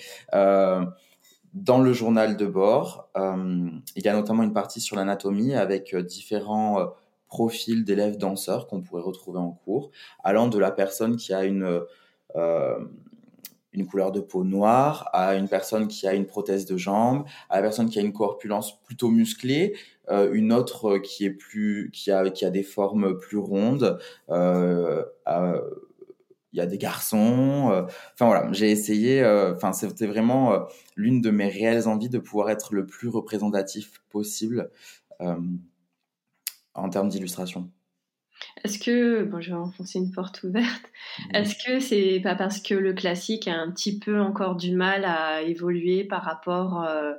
dans 1.55 1.83
le 1.83 1.93
journal 1.93 2.39
de 2.39 2.47
bord, 2.47 3.11
il 3.15 4.03
y 4.03 4.09
a 4.09 4.15
notamment 4.15 4.43
une 4.43 4.55
partie 4.55 4.81
sur 4.81 4.97
l'anatomie 4.97 5.55
avec 5.55 5.95
différents 5.95 6.95
profils 7.27 7.85
d'élèves 7.85 8.17
danseurs 8.17 8.67
qu'on 8.67 8.81
pourrait 8.81 9.03
retrouver 9.03 9.39
en 9.39 9.51
cours, 9.51 9.91
allant 10.25 10.49
de 10.49 10.59
la 10.59 10.71
personne 10.71 11.17
qui 11.17 11.35
a 11.35 11.45
une 11.45 11.83
une 13.73 13.87
couleur 13.87 14.13
de 14.13 14.21
peau 14.21 14.45
noire, 14.45 15.09
à 15.13 15.35
une 15.35 15.49
personne 15.49 15.89
qui 15.89 16.07
a 16.07 16.15
une 16.15 16.27
prothèse 16.27 16.67
de 16.67 16.77
jambe, 16.77 17.25
à 17.49 17.57
la 17.57 17.63
personne 17.63 17.89
qui 17.89 17.99
a 17.99 18.03
une 18.03 18.13
corpulence 18.13 18.81
plutôt 18.83 19.09
musclée, 19.09 19.75
euh, 20.11 20.31
une 20.33 20.53
autre 20.53 20.99
qui 20.99 21.25
est 21.25 21.31
plus 21.31 21.91
qui 21.93 22.11
a 22.11 22.29
qui 22.31 22.45
a 22.45 22.51
des 22.51 22.63
formes 22.63 23.19
plus 23.19 23.39
rondes. 23.39 23.99
Euh, 24.31 25.05
il 26.53 26.59
y 26.59 26.61
a 26.61 26.67
des 26.67 26.79
garçons. 26.79 27.71
Euh, 27.73 27.83
enfin 28.15 28.27
voilà, 28.27 28.53
j'ai 28.53 28.71
essayé. 28.71 29.23
Euh, 29.23 29.55
enfin, 29.55 29.73
c'était 29.73 30.07
vraiment 30.07 30.67
l'une 30.97 31.21
de 31.21 31.31
mes 31.31 31.49
réelles 31.49 31.89
envies 31.89 32.09
de 32.09 32.19
pouvoir 32.19 32.51
être 32.51 32.75
le 32.75 32.87
plus 32.87 33.09
représentatif 33.09 34.03
possible 34.11 34.71
en 36.75 36.89
termes 36.91 37.09
d'illustration. 37.09 37.71
Est-ce 38.65 38.79
que, 38.79 39.25
bon, 39.25 39.41
je 39.41 39.51
vais 39.51 39.57
enfoncer 39.57 39.99
une 39.99 40.13
porte 40.13 40.43
ouverte, 40.43 40.85
est-ce 41.35 41.55
que 41.65 41.81
c'est 41.81 42.21
pas 42.23 42.35
parce 42.35 42.61
que 42.61 42.75
le 42.75 42.93
classique 42.93 43.49
a 43.49 43.55
un 43.55 43.71
petit 43.71 43.99
peu 43.99 44.21
encore 44.21 44.57
du 44.57 44.75
mal 44.75 45.05
à 45.05 45.43
évoluer 45.43 46.05
par 46.05 46.23
rapport 46.23 46.83
euh, 46.85 47.15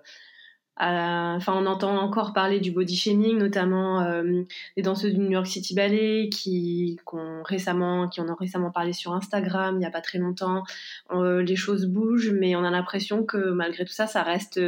à. 0.78 1.34
Enfin, 1.36 1.54
on 1.56 1.66
entend 1.66 1.98
encore 1.98 2.34
parler 2.34 2.60
du 2.60 2.72
body 2.72 2.96
shaming, 2.96 3.38
notamment 3.38 4.02
euh, 4.02 4.44
les 4.78 4.84
danseuses 4.84 5.14
du 5.14 5.20
New 5.20 5.32
York 5.32 5.48
City 5.48 5.76
Ballet 5.76 6.30
qui, 6.30 6.98
ont 7.12 7.44
récemment, 7.44 8.08
qui 8.08 8.22
en 8.22 8.30
ont 8.30 8.36
récemment 8.36 8.72
parlé 8.72 8.94
sur 8.94 9.14
Instagram 9.14 9.76
il 9.76 9.80
n'y 9.80 9.86
a 9.86 9.92
pas 9.92 10.02
très 10.02 10.20
longtemps. 10.20 10.64
Euh, 11.12 11.42
les 11.42 11.56
choses 11.56 11.88
bougent, 11.88 12.32
mais 12.32 12.56
on 12.56 12.64
a 12.64 12.72
l'impression 12.72 13.24
que 13.24 13.52
malgré 13.52 13.86
tout 13.86 13.94
ça, 13.94 14.08
ça 14.08 14.24
reste. 14.24 14.60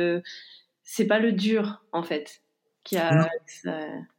c'est 0.84 1.08
pas 1.08 1.20
le 1.20 1.32
dur, 1.32 1.84
en 1.92 2.04
fait. 2.04 2.42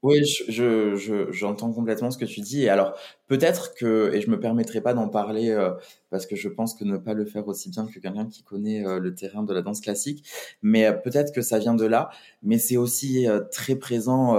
Oui, 0.02 0.24
je, 0.24 1.28
j'entends 1.30 1.72
complètement 1.72 2.10
ce 2.10 2.18
que 2.18 2.24
tu 2.24 2.40
dis. 2.40 2.64
Et 2.64 2.68
alors, 2.68 2.94
peut-être 3.28 3.74
que, 3.74 4.12
et 4.12 4.20
je 4.20 4.30
me 4.30 4.40
permettrai 4.40 4.80
pas 4.80 4.94
d'en 4.94 5.08
parler 5.08 5.50
euh, 5.50 5.72
parce 6.10 6.26
que 6.26 6.36
je 6.36 6.48
pense 6.48 6.74
que 6.74 6.84
ne 6.84 6.96
pas 6.96 7.14
le 7.14 7.24
faire 7.24 7.46
aussi 7.48 7.70
bien 7.70 7.86
que 7.86 7.98
quelqu'un 7.98 8.26
qui 8.26 8.42
connaît 8.42 8.84
euh, 8.84 8.98
le 8.98 9.14
terrain 9.14 9.42
de 9.42 9.54
la 9.54 9.62
danse 9.62 9.80
classique, 9.80 10.28
mais 10.62 10.86
euh, 10.86 10.92
peut-être 10.92 11.32
que 11.32 11.42
ça 11.42 11.58
vient 11.58 11.74
de 11.74 11.86
là. 11.86 12.10
Mais 12.42 12.58
c'est 12.58 12.76
aussi 12.76 13.26
très 13.52 13.76
présent 13.76 14.36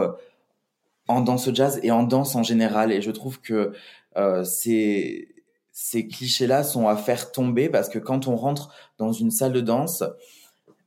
en 1.07 1.22
danse 1.22 1.53
jazz 1.53 1.79
et 1.84 1.91
en 1.91 2.03
danse 2.03 2.36
en 2.36 2.43
général. 2.43 2.91
Et 2.91 3.01
je 3.01 3.12
trouve 3.12 3.39
que 3.41 3.74
c'est 4.43 5.27
ces 5.79 6.07
clichés-là 6.07 6.63
sont 6.63 6.88
à 6.88 6.96
faire 6.98 7.31
tomber 7.31 7.69
parce 7.69 7.88
que 7.88 8.00
quand 8.00 8.27
on 8.27 8.36
rentre 8.36 8.74
dans 8.98 9.12
une 9.12 9.29
salle 9.29 9.53
de 9.53 9.62
danse, 9.62 10.03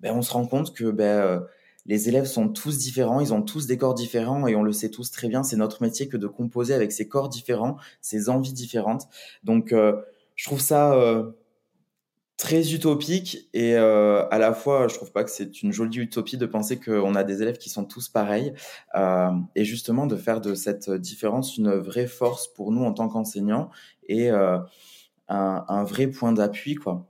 ben, 0.01 0.17
on 0.17 0.23
se 0.23 0.33
rend 0.33 0.47
compte 0.47 0.75
que 0.75 0.91
ben, 0.91 1.05
euh, 1.05 1.41
les 1.87 2.09
élèves 2.09 2.27
sont 2.27 2.49
tous 2.49 2.79
différents, 2.79 3.21
ils 3.21 3.33
ont 3.33 3.43
tous 3.43 3.67
des 3.67 3.77
corps 3.79 3.95
différents 3.95 4.47
et 4.47 4.55
on 4.55 4.63
le 4.63 4.73
sait 4.73 4.91
tous 4.91 5.11
très 5.11 5.29
bien, 5.29 5.43
c'est 5.43 5.57
notre 5.57 5.83
métier 5.83 6.09
que 6.09 6.17
de 6.17 6.27
composer 6.27 6.75
avec 6.75 6.93
ces 6.93 7.09
corps 7.09 7.29
différents, 7.29 7.77
ces 8.01 8.29
envies 8.29 8.53
différentes. 8.53 9.09
Donc, 9.45 9.73
euh, 9.73 10.01
je 10.37 10.45
trouve 10.45 10.61
ça 10.61 10.95
euh, 10.95 11.33
très 12.41 12.73
utopique 12.73 13.51
et 13.53 13.75
euh, 13.77 14.27
à 14.31 14.39
la 14.39 14.55
fois, 14.55 14.89
je 14.89 14.95
trouve 14.95 15.13
pas 15.13 15.25
que 15.25 15.31
c'est 15.31 15.63
une 15.63 15.73
jolie 15.73 15.99
utopie 15.99 16.39
de 16.39 16.47
penser 16.47 16.81
qu'on 16.81 17.15
a 17.15 17.23
des 17.23 17.43
élèves 17.43 17.59
qui 17.59 17.69
sont 17.69 17.85
tous 17.85 18.09
pareils 18.09 18.55
euh, 18.95 19.31
et 19.55 19.67
justement 19.67 20.07
de 20.07 20.17
faire 20.17 20.41
de 20.41 20.55
cette 20.55 20.91
différence 20.91 21.59
une 21.59 21.75
vraie 21.75 22.07
force 22.07 22.49
pour 22.49 22.73
nous 22.73 22.83
en 22.83 22.95
tant 22.95 23.09
qu'enseignants 23.09 23.69
et 24.09 24.31
euh, 24.31 24.59
un, 25.29 25.67
un, 25.69 25.85
vrai 25.85 26.07
point 26.07 26.33
d'appui, 26.33 26.77
quoi. 26.77 27.10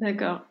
D'accord. 0.00 0.42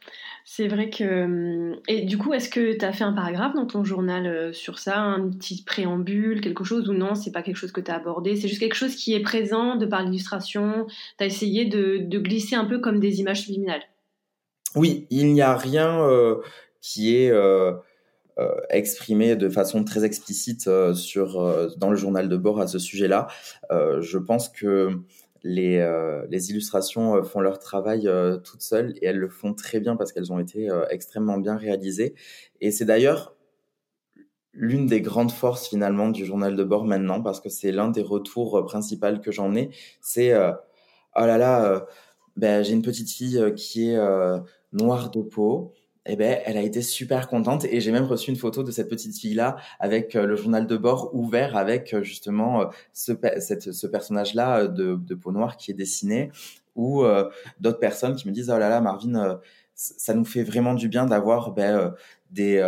C'est 0.45 0.67
vrai 0.67 0.89
que. 0.89 1.23
Hum, 1.25 1.79
et 1.87 2.01
du 2.03 2.17
coup, 2.17 2.33
est-ce 2.33 2.49
que 2.49 2.77
tu 2.77 2.85
as 2.85 2.93
fait 2.93 3.03
un 3.03 3.13
paragraphe 3.13 3.53
dans 3.53 3.65
ton 3.65 3.83
journal 3.83 4.25
euh, 4.25 4.53
sur 4.53 4.79
ça, 4.79 4.99
un 4.99 5.29
petit 5.29 5.63
préambule, 5.63 6.41
quelque 6.41 6.63
chose, 6.63 6.89
ou 6.89 6.93
non, 6.93 7.15
c'est 7.15 7.31
pas 7.31 7.41
quelque 7.41 7.57
chose 7.57 7.71
que 7.71 7.81
tu 7.81 7.91
as 7.91 7.95
abordé, 7.95 8.35
c'est 8.35 8.47
juste 8.47 8.59
quelque 8.59 8.75
chose 8.75 8.95
qui 8.95 9.13
est 9.13 9.21
présent 9.21 9.75
de 9.75 9.85
par 9.85 10.03
l'illustration, 10.03 10.87
tu 11.17 11.23
as 11.23 11.27
essayé 11.27 11.65
de, 11.65 11.97
glisser 12.17 12.55
un 12.55 12.65
peu 12.65 12.79
comme 12.79 12.99
des 12.99 13.19
images 13.19 13.41
subliminales? 13.41 13.83
Oui, 14.75 15.07
il 15.09 15.33
n'y 15.33 15.41
a 15.41 15.55
rien 15.55 16.01
euh, 16.01 16.35
qui 16.81 17.15
est 17.15 17.31
euh, 17.31 17.73
euh, 18.39 18.53
exprimé 18.69 19.35
de 19.35 19.49
façon 19.49 19.83
très 19.83 20.05
explicite 20.05 20.67
euh, 20.67 20.93
sur, 20.93 21.41
euh, 21.41 21.69
dans 21.77 21.89
le 21.89 21.95
journal 21.95 22.29
de 22.29 22.37
bord 22.37 22.59
à 22.59 22.67
ce 22.67 22.77
sujet-là. 22.77 23.27
je 23.71 24.17
pense 24.19 24.49
que 24.49 24.91
les, 25.47 25.77
euh, 25.77 26.25
les, 26.29 26.51
illustrations 26.51 27.15
euh, 27.15 27.23
font 27.23 27.39
leur 27.39 27.59
travail 27.59 28.07
euh, 28.07 28.37
toutes 28.37 28.61
seules 28.61 28.93
et 29.01 29.05
elles 29.05 29.17
le 29.17 29.29
font 29.29 29.53
très 29.53 29.79
bien 29.79 29.95
parce 29.95 30.11
qu'elles 30.11 30.33
ont 30.33 30.39
été 30.39 30.69
extrêmement 30.89 31.37
bien 31.37 31.55
réalisées. 31.55 32.15
Et 32.61 32.71
c'est 32.71 32.85
d'ailleurs 32.85 33.35
l'une 34.53 34.87
des 34.87 35.01
grandes 35.01 35.31
forces 35.31 35.69
finalement 35.69 36.09
du 36.09 36.25
journal 36.25 36.55
de 36.55 36.63
bord 36.63 36.83
maintenant 36.83 37.21
parce 37.21 37.39
que 37.39 37.49
c'est 37.49 37.71
l'un 37.71 37.89
des 37.89 38.01
retours 38.01 38.65
principaux 38.65 39.19
que 39.23 39.31
j'en 39.31 39.55
ai. 39.55 39.69
C'est 40.01 40.35
oh 40.35 41.21
là 41.21 41.37
là, 41.37 41.85
ben, 42.35 42.63
j'ai 42.63 42.73
une 42.73 42.81
petite 42.81 43.09
fille 43.09 43.53
qui 43.55 43.89
est 43.89 43.99
noire 44.73 45.11
de 45.11 45.21
peau 45.21 45.73
eh 46.07 46.15
ben, 46.15 46.39
elle 46.45 46.57
a 46.57 46.61
été 46.61 46.81
super 46.81 47.27
contente 47.27 47.65
et 47.65 47.81
j'ai 47.81 47.91
même 47.91 48.05
reçu 48.05 48.29
une 48.31 48.37
photo 48.37 48.63
de 48.63 48.71
cette 48.71 48.89
petite 48.89 49.17
fille-là 49.17 49.57
avec 49.79 50.15
euh, 50.15 50.25
le 50.25 50.35
journal 50.35 50.65
de 50.65 50.77
bord 50.77 51.13
ouvert 51.13 51.57
avec 51.57 51.93
euh, 51.93 52.01
justement 52.01 52.61
euh, 52.61 52.65
ce, 52.93 53.13
ce 53.71 53.87
personnage-là 53.87 54.67
de, 54.67 54.95
peau 55.15 55.31
noire 55.31 55.57
qui 55.57 55.71
est 55.71 55.73
dessiné 55.73 56.31
ou 56.75 57.03
d'autres 57.59 57.79
personnes 57.79 58.15
qui 58.15 58.27
me 58.27 58.33
disent 58.33 58.51
oh 58.51 58.59
là 58.59 58.69
là 58.69 58.81
Marvin 58.81 59.39
ça 59.73 60.13
nous 60.13 60.25
fait 60.25 60.43
vraiment 60.43 60.75
du 60.75 60.87
bien 60.89 61.07
d'avoir 61.07 61.51
ben, 61.51 61.95
des, 62.29 62.61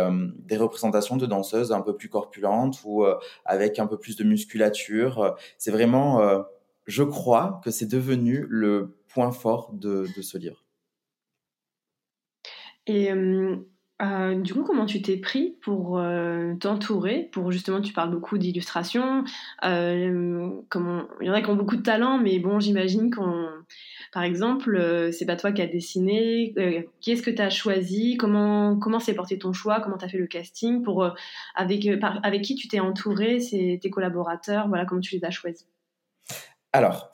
des, 0.46 0.56
représentations 0.56 1.16
de 1.16 1.26
danseuses 1.26 1.70
un 1.70 1.80
peu 1.80 1.96
plus 1.96 2.08
corpulentes 2.08 2.80
ou 2.84 3.04
avec 3.44 3.78
un 3.78 3.86
peu 3.86 3.98
plus 3.98 4.16
de 4.16 4.24
musculature. 4.24 5.36
C'est 5.58 5.70
vraiment, 5.70 6.44
je 6.86 7.04
crois 7.04 7.60
que 7.64 7.70
c'est 7.70 7.86
devenu 7.86 8.46
le 8.48 8.96
point 9.06 9.30
fort 9.30 9.70
de 9.72 10.06
ce 10.22 10.38
livre. 10.38 10.64
Et 12.90 13.12
euh, 13.12 13.54
euh, 14.02 14.34
du 14.34 14.52
coup, 14.52 14.64
comment 14.64 14.84
tu 14.84 15.00
t'es 15.00 15.16
pris 15.16 15.56
pour 15.62 16.00
euh, 16.00 16.56
t'entourer? 16.56 17.28
Pour 17.30 17.52
justement, 17.52 17.80
tu 17.80 17.92
parles 17.92 18.10
beaucoup 18.10 18.36
d'illustration. 18.36 19.22
il 19.62 20.64
y 21.20 21.30
en 21.30 21.32
a 21.32 21.40
qui 21.40 21.50
ont 21.50 21.54
beaucoup 21.54 21.76
de 21.76 21.82
talent, 21.82 22.18
mais 22.18 22.40
bon, 22.40 22.58
j'imagine 22.58 23.14
qu'on, 23.14 23.46
par 24.12 24.24
exemple, 24.24 25.10
c'est 25.12 25.24
pas 25.24 25.36
toi 25.36 25.52
qui 25.52 25.62
as 25.62 25.68
dessiné. 25.68 26.52
qui 27.00 27.12
est-ce 27.12 27.22
que 27.22 27.30
tu 27.30 27.40
as 27.40 27.50
choisi? 27.50 28.16
Comment 28.16 28.76
comment 28.76 28.98
s'est 28.98 29.14
porté 29.14 29.38
ton 29.38 29.52
choix? 29.52 29.80
Comment 29.80 29.98
tu 29.98 30.04
as 30.04 30.08
fait 30.08 30.18
le 30.18 30.26
casting 30.26 30.82
Pour 30.82 31.08
avec 31.54 31.86
avec 32.24 32.42
qui 32.42 32.56
tu 32.56 32.66
t'es 32.66 32.80
entouré? 32.80 33.38
C'est 33.38 33.78
tes 33.80 33.90
collaborateurs? 33.90 34.66
Voilà, 34.66 34.84
comment 34.84 35.00
tu 35.00 35.14
les 35.14 35.24
as 35.24 35.30
choisis? 35.30 35.68
Alors, 36.72 37.12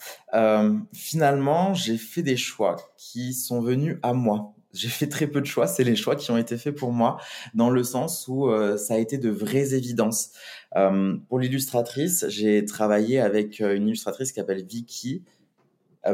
finalement, 0.94 1.74
j'ai 1.74 1.98
fait 1.98 2.22
des 2.22 2.38
choix 2.38 2.76
qui 2.96 3.34
sont 3.34 3.60
venus 3.60 3.98
à 4.02 4.14
moi 4.14 4.55
j'ai 4.76 4.88
fait 4.88 5.08
très 5.08 5.26
peu 5.26 5.40
de 5.40 5.46
choix. 5.46 5.66
C'est 5.66 5.84
les 5.84 5.96
choix 5.96 6.16
qui 6.16 6.30
ont 6.30 6.36
été 6.36 6.56
faits 6.56 6.74
pour 6.74 6.92
moi, 6.92 7.18
dans 7.54 7.70
le 7.70 7.82
sens 7.82 8.26
où 8.28 8.48
euh, 8.48 8.76
ça 8.76 8.94
a 8.94 8.98
été 8.98 9.18
de 9.18 9.30
vraies 9.30 9.74
évidences. 9.74 10.32
Euh, 10.76 11.16
pour 11.28 11.38
l'illustratrice, 11.38 12.26
j'ai 12.28 12.64
travaillé 12.64 13.20
avec 13.20 13.60
euh, 13.60 13.74
une 13.74 13.88
illustratrice 13.88 14.32
qui 14.32 14.40
s'appelle 14.40 14.64
Vicky 14.64 15.22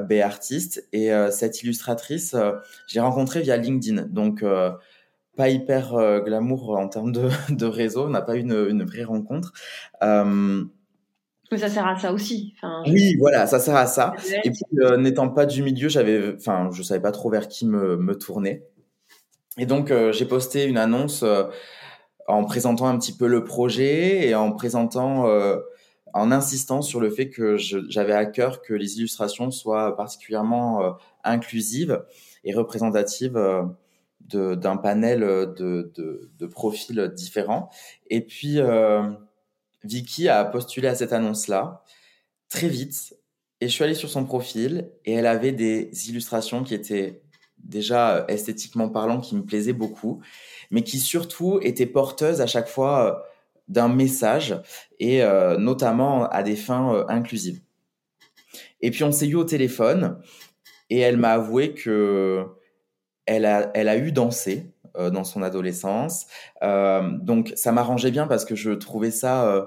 B 0.09 0.15
artiste, 0.23 0.89
et 0.95 1.11
cette 1.31 1.63
illustratrice, 1.63 2.35
j'ai 2.87 3.01
rencontré 3.01 3.43
via 3.43 3.59
LinkedIn. 3.59 4.07
Donc 4.09 4.43
pas 5.37 5.51
hyper 5.51 6.23
glamour 6.25 6.79
en 6.79 6.89
termes 6.89 7.13
de, 7.51 7.67
réseau, 7.67 8.07
on 8.07 8.09
n'a 8.09 8.23
pas 8.23 8.37
eu 8.37 8.41
une, 8.41 8.85
vraie 8.85 9.05
rencontre. 9.05 9.53
Mais 11.53 11.59
ça 11.59 11.69
sert 11.69 11.87
à 11.87 11.99
ça 11.99 12.15
aussi. 12.15 12.55
Enfin, 12.57 12.83
oui, 12.87 13.15
voilà, 13.19 13.47
ça 13.47 13.59
sert 13.61 13.77
à 13.77 13.87
ça. 13.87 14.15
Et 14.43 14.51
puis, 14.51 14.65
euh, 14.79 14.97
n'étant 14.97 15.29
pas 15.29 15.45
du 15.45 15.63
milieu, 15.63 15.91
j'avais, 15.91 16.35
enfin, 16.35 16.71
je 16.73 16.83
savais 16.83 17.01
pas 17.01 17.13
trop 17.13 17.29
vers 17.29 17.47
qui 17.47 17.67
me, 17.67 17.99
me 17.99 18.17
tourner. 18.17 18.63
Et 19.59 19.67
donc, 19.67 19.91
euh, 19.91 20.13
j'ai 20.13 20.25
posté 20.25 20.65
une 20.65 20.79
annonce 20.79 21.23
euh, 21.23 21.45
en 22.27 22.45
présentant 22.45 22.87
un 22.87 22.99
petit 22.99 23.15
peu 23.15 23.27
le 23.27 23.45
projet 23.45 24.27
et 24.27 24.35
en 24.35 24.53
présentant, 24.53 25.27
en 26.15 26.33
insistant 26.33 26.81
sur 26.81 27.01
le 27.01 27.11
fait 27.11 27.29
que 27.29 27.57
j'avais 27.59 28.15
à 28.15 28.25
cœur 28.25 28.63
que 28.63 28.73
les 28.73 28.97
illustrations 28.99 29.51
soient 29.51 29.95
particulièrement 29.97 30.97
inclusives 31.25 32.03
et 32.45 32.55
représentatives 32.55 33.39
d'un 34.21 34.77
panel 34.77 35.21
de, 35.21 35.93
de, 35.95 36.31
de, 36.39 36.47
profils 36.47 37.11
différents. 37.15 37.71
Et 38.09 38.21
puis, 38.21 38.61
Vicky 39.85 40.29
a 40.29 40.45
postulé 40.45 40.89
à 40.89 40.95
cette 40.95 41.13
annonce-là 41.13 41.85
très 42.49 42.69
vite 42.69 43.15
et 43.61 43.69
je 43.69 43.73
suis 43.73 43.85
allé 43.85 43.95
sur 43.95 44.11
son 44.11 44.25
profil 44.25 44.91
et 45.05 45.13
elle 45.13 45.27
avait 45.27 45.53
des 45.53 45.91
illustrations 46.09 46.65
qui 46.65 46.75
étaient 46.75 47.23
déjà 47.59 48.17
euh, 48.17 48.27
esthétiquement 48.27 48.89
parlant, 48.89 49.21
qui 49.21 49.37
me 49.37 49.45
plaisaient 49.45 49.73
beaucoup, 49.73 50.21
mais 50.71 50.83
qui 50.83 50.99
surtout 50.99 51.61
étaient 51.63 51.87
porteuses 51.87 52.41
à 52.41 52.47
chaque 52.47 52.69
fois 52.69 53.07
euh, 53.07 53.29
d'un 53.69 53.89
message 53.89 54.61
et 54.99 55.23
euh, 55.23 55.57
notamment 55.59 56.29
à 56.29 56.43
des 56.43 56.57
fins 56.57 57.07
inclusives. 57.09 57.61
Et 58.81 58.91
puis 58.91 59.05
on 59.05 59.13
s'est 59.13 59.29
eu 59.29 59.37
au 59.37 59.45
téléphone 59.45 60.21
et 60.91 60.99
elle 60.99 61.17
m'a 61.17 61.35
avoué 61.35 61.73
que 61.73 62.45
elle 63.27 63.47
a, 63.47 63.71
elle 63.75 63.89
a 63.89 63.97
eu 63.97 64.11
dansé 64.11 64.72
euh, 64.97 65.09
dans 65.09 65.25
son 65.25 65.43
adolescence. 65.43 66.27
Euh, 66.63 67.17
donc 67.23 67.53
ça 67.57 67.73
m'arrangeait 67.73 68.11
bien 68.11 68.27
parce 68.27 68.45
que 68.45 68.55
je 68.55 68.73
trouvais 68.73 69.11
ça 69.11 69.47
euh, 69.47 69.65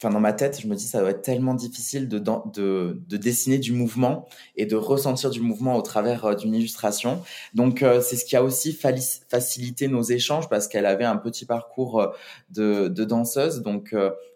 enfin 0.00 0.12
dans 0.12 0.18
ma 0.18 0.32
tête, 0.32 0.60
je 0.60 0.66
me 0.66 0.74
dis 0.74 0.86
ça 0.86 1.00
doit 1.00 1.10
être 1.10 1.22
tellement 1.22 1.54
difficile 1.54 2.08
de, 2.08 2.18
de, 2.18 3.00
de, 3.06 3.16
dessiner 3.16 3.58
du 3.58 3.72
mouvement 3.72 4.26
et 4.56 4.66
de 4.66 4.74
ressentir 4.74 5.30
du 5.30 5.40
mouvement 5.40 5.76
au 5.76 5.82
travers 5.82 6.34
d'une 6.34 6.52
illustration. 6.54 7.22
Donc 7.54 7.84
c'est 8.02 8.16
ce 8.16 8.24
qui 8.24 8.36
a 8.36 8.42
aussi 8.42 8.72
facilité 8.72 9.88
nos 9.88 10.02
échanges 10.02 10.48
parce 10.48 10.66
qu'elle 10.68 10.86
avait 10.86 11.04
un 11.04 11.16
petit 11.16 11.46
parcours 11.46 12.12
de, 12.50 12.88
danseuse. 12.88 13.62
Donc 13.62 13.92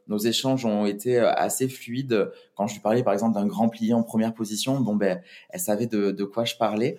nos 0.08 0.18
échanges 0.18 0.64
ont 0.64 0.84
été 0.84 1.18
assez 1.18 1.68
fluides. 1.68 2.32
Quand 2.56 2.66
je 2.66 2.74
lui 2.74 2.80
parlais 2.80 3.04
par 3.04 3.12
exemple 3.12 3.34
d'un 3.34 3.46
grand 3.46 3.68
plié 3.68 3.94
en 3.94 4.02
première 4.02 4.34
position, 4.34 4.80
bon 4.80 4.96
ben 4.96 5.22
elle 5.50 5.60
savait 5.60 5.86
de 5.86 6.24
quoi 6.24 6.44
je 6.44 6.56
parlais. 6.56 6.98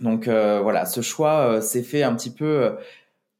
Donc 0.00 0.28
euh, 0.28 0.60
voilà, 0.60 0.84
ce 0.84 1.00
choix 1.00 1.48
euh, 1.48 1.60
s'est 1.60 1.82
fait 1.82 2.02
un 2.02 2.14
petit 2.14 2.30
peu 2.30 2.44
euh, 2.44 2.70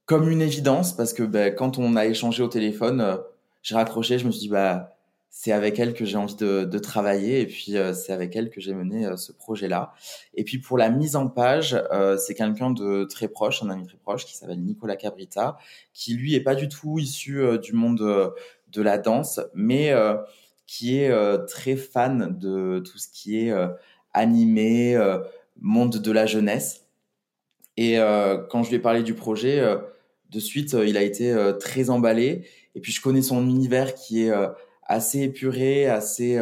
comme 0.06 0.30
une 0.30 0.40
évidence 0.40 0.96
parce 0.96 1.12
que 1.12 1.22
ben, 1.22 1.54
quand 1.54 1.78
on 1.78 1.96
a 1.96 2.06
échangé 2.06 2.42
au 2.42 2.48
téléphone, 2.48 3.18
j'ai 3.62 3.74
raccroché, 3.74 4.18
je 4.18 4.26
me 4.26 4.30
suis 4.30 4.40
dit 4.40 4.48
bah 4.48 4.92
c'est 5.28 5.52
avec 5.52 5.78
elle 5.78 5.92
que 5.92 6.06
j'ai 6.06 6.16
envie 6.16 6.36
de, 6.36 6.64
de, 6.64 6.78
travailler 6.78 7.42
et 7.42 7.46
puis 7.46 7.74
c'est 7.92 8.12
avec 8.12 8.34
elle 8.36 8.48
que 8.48 8.58
j'ai 8.58 8.72
mené 8.72 9.06
ce 9.18 9.32
projet-là. 9.32 9.92
Et 10.32 10.44
puis 10.44 10.56
pour 10.58 10.78
la 10.78 10.88
mise 10.88 11.14
en 11.14 11.28
page, 11.28 11.76
c'est 12.18 12.32
quelqu'un 12.32 12.70
de 12.70 13.04
très 13.04 13.28
proche, 13.28 13.62
un 13.62 13.68
ami 13.68 13.86
très 13.86 13.98
proche 13.98 14.24
qui 14.24 14.34
s'appelle 14.34 14.62
Nicolas 14.62 14.96
Cabrita, 14.96 15.58
qui 15.92 16.14
lui 16.14 16.34
est 16.34 16.40
pas 16.40 16.54
du 16.54 16.70
tout 16.70 16.98
issu 16.98 17.42
du 17.62 17.74
monde 17.74 17.98
de 17.98 18.82
la 18.82 18.96
danse, 18.96 19.40
mais 19.52 19.92
qui 20.66 20.96
est 20.96 21.12
très 21.46 21.76
fan 21.76 22.38
de 22.38 22.78
tout 22.78 22.96
ce 22.96 23.08
qui 23.08 23.36
est 23.36 23.52
animé 24.14 24.96
monde 25.60 25.96
de 25.96 26.12
la 26.12 26.26
jeunesse. 26.26 26.86
Et 27.76 27.98
euh, 27.98 28.38
quand 28.38 28.62
je 28.62 28.70
lui 28.70 28.76
ai 28.76 28.80
parlé 28.80 29.02
du 29.02 29.14
projet, 29.14 29.60
euh, 29.60 29.76
de 30.30 30.40
suite, 30.40 30.74
euh, 30.74 30.86
il 30.86 30.96
a 30.96 31.02
été 31.02 31.34
très 31.60 31.90
emballé. 31.90 32.46
Et 32.74 32.80
puis, 32.80 32.92
je 32.92 33.00
connais 33.00 33.22
son 33.22 33.46
univers 33.48 33.94
qui 33.94 34.24
est 34.24 34.32
assez 34.82 35.22
épuré, 35.22 35.86
assez... 35.86 36.38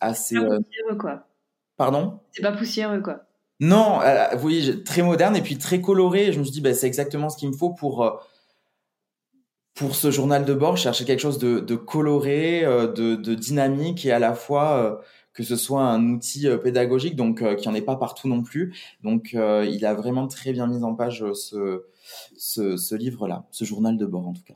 assez 0.00 0.36
pas 0.36 0.56
poussiéreux, 0.56 0.98
quoi. 0.98 1.26
Pardon? 1.76 2.20
C'est 2.32 2.42
pas 2.42 2.52
poussiéreux, 2.52 3.00
quoi. 3.00 3.24
Non, 3.60 4.00
vous 4.32 4.38
voyez, 4.38 4.82
très 4.82 5.02
moderne 5.02 5.36
et 5.36 5.42
puis 5.42 5.58
très 5.58 5.80
coloré. 5.80 6.32
Je 6.32 6.38
me 6.38 6.44
suis 6.44 6.52
dit, 6.52 6.60
bah, 6.60 6.74
c'est 6.74 6.86
exactement 6.86 7.30
ce 7.30 7.36
qu'il 7.36 7.48
me 7.48 7.56
faut 7.56 7.70
pour 7.70 8.20
pour 9.74 9.96
ce 9.96 10.12
journal 10.12 10.44
de 10.44 10.54
bord, 10.54 10.76
chercher 10.76 11.04
quelque 11.04 11.18
chose 11.18 11.38
de, 11.38 11.58
de 11.58 11.74
coloré, 11.74 12.62
de, 12.62 13.16
de, 13.16 13.34
dynamique 13.34 14.06
et 14.06 14.12
à 14.12 14.20
la 14.20 14.34
fois 14.34 15.00
que 15.34 15.42
ce 15.42 15.56
soit 15.56 15.82
un 15.82 16.08
outil 16.10 16.46
pédagogique, 16.62 17.16
donc 17.16 17.44
qui 17.56 17.68
en 17.68 17.74
est 17.74 17.82
pas 17.82 17.96
partout 17.96 18.28
non 18.28 18.42
plus. 18.42 18.74
Donc 19.02 19.32
il 19.34 19.86
a 19.86 19.94
vraiment 19.94 20.28
très 20.28 20.52
bien 20.52 20.66
mis 20.66 20.82
en 20.84 20.94
page 20.94 21.24
ce, 21.34 21.84
ce, 22.36 22.76
ce 22.76 22.94
livre-là, 22.94 23.46
ce 23.50 23.64
journal 23.64 23.96
de 23.96 24.06
bord 24.06 24.28
en 24.28 24.32
tout 24.32 24.44
cas. 24.44 24.54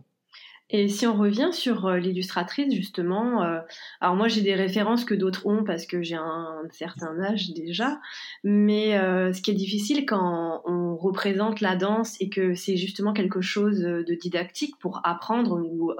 Et 0.70 0.88
si 0.88 1.06
on 1.06 1.14
revient 1.16 1.48
sur 1.52 1.87
euh, 1.87 1.96
l'illustratrice, 1.96 2.75
justement, 2.75 3.42
euh, 3.42 3.60
alors 4.02 4.16
moi 4.16 4.28
j'ai 4.28 4.42
des 4.42 4.54
références 4.54 5.06
que 5.06 5.14
d'autres 5.14 5.46
ont 5.46 5.64
parce 5.64 5.87
que 5.87 6.02
j'ai 6.02 6.16
un, 6.16 6.62
certain 6.72 7.18
âge 7.20 7.52
déjà, 7.54 8.00
mais 8.44 8.98
euh, 8.98 9.32
ce 9.32 9.40
qui 9.40 9.50
est 9.50 9.54
difficile 9.54 10.04
quand 10.04 10.62
on 10.66 10.94
représente 10.96 11.62
la 11.62 11.75
danse 11.75 12.20
et 12.20 12.28
que 12.28 12.54
c'est 12.54 12.76
justement 12.76 13.14
quelque 13.14 13.40
chose 13.40 13.80
de 13.80 14.14
didactique 14.14 14.78
pour 14.78 15.00
apprendre, 15.04 15.58
ou 15.58 15.92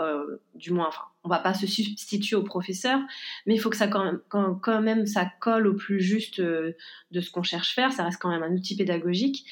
du 0.55 0.73
moins, 0.73 0.89
enfin, 0.89 1.03
on 1.25 1.29
va 1.29 1.39
pas 1.39 1.55
se 1.55 1.67
substituer 1.67 2.37
au 2.37 2.43
professeur, 2.43 3.01
mais 3.47 3.55
il 3.55 3.59
faut 3.59 3.71
que 3.71 3.77
ça 3.77 3.89
quand 3.89 4.05
même, 4.05 4.21
quand 4.29 4.83
même 4.83 5.07
ça 5.07 5.31
colle 5.41 5.67
au 5.67 5.75
plus 5.75 6.01
juste 6.01 6.41
de 6.41 6.75
ce 7.13 7.31
qu'on 7.31 7.43
cherche 7.43 7.75
faire, 7.75 7.93
ça 7.93 8.05
reste 8.05 8.21
quand 8.21 8.31
même 8.31 8.43
un 8.43 8.53
outil 8.53 8.77
pédagogique. 8.77 9.47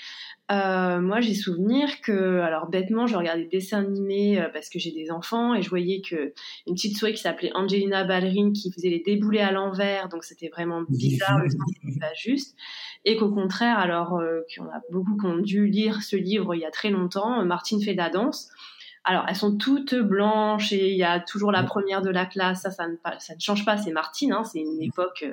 Euh, 0.53 1.01
moi, 1.01 1.21
j'ai 1.21 1.35
souvenir 1.35 2.01
que, 2.03 2.41
alors 2.41 2.69
bêtement, 2.69 3.09
je 3.09 3.17
regardais 3.17 3.43
des 3.43 3.59
dessins 3.59 3.81
animés 3.81 4.41
euh, 4.41 4.49
parce 4.53 4.69
que 4.69 4.79
j'ai 4.79 4.93
des 4.93 5.11
enfants 5.11 5.55
et 5.55 5.63
je 5.63 5.69
voyais 5.69 6.01
que 6.01 6.33
une 6.69 6.75
petite 6.75 6.97
souris 6.97 7.15
qui 7.15 7.23
s'appelait 7.23 7.51
Angelina 7.55 8.05
Ballerine 8.05 8.53
qui 8.53 8.71
faisait 8.71 8.91
les 8.91 9.03
déboulés 9.05 9.41
à 9.41 9.51
l'envers, 9.51 10.09
donc 10.09 10.23
c'était 10.23 10.49
vraiment 10.49 10.83
bizarre, 10.89 11.41
sens 11.51 11.99
pas 11.99 12.13
juste, 12.15 12.57
et 13.05 13.17
qu'au 13.17 13.31
contraire, 13.31 13.79
alors 13.79 14.19
euh, 14.19 14.43
qu'on 14.57 14.67
a 14.67 14.81
beaucoup 14.93 15.17
qui 15.17 15.27
ont 15.27 15.39
dû 15.39 15.67
lire 15.67 16.03
ce 16.03 16.15
livre 16.15 16.55
il 16.55 16.61
y 16.61 16.65
a 16.65 16.71
très 16.71 16.91
longtemps, 16.91 17.45
Martine 17.45 17.83
fait 17.83 17.93
de 17.93 17.99
la 17.99 18.11
danse. 18.11 18.49
Alors, 19.09 19.25
elles 19.29 19.37
sont 19.37 19.57
toutes 19.57 19.95
blanches 19.95 20.73
et 20.73 20.91
il 20.91 20.97
y 20.97 21.05
a 21.05 21.21
toujours 21.21 21.53
la 21.53 21.63
première 21.63 22.03
de 22.03 22.11
la 22.11 22.27
classe. 22.27 22.63
Ça, 22.63 22.71
ça 22.73 22.89
ne, 22.89 22.97
ça 23.19 23.35
ne 23.35 23.41
change 23.41 23.65
pas. 23.65 23.77
C'est 23.77 23.93
Martine. 23.93 24.33
Hein, 24.33 24.43
c'est 24.45 24.59
une 24.59 24.83
époque 24.83 25.25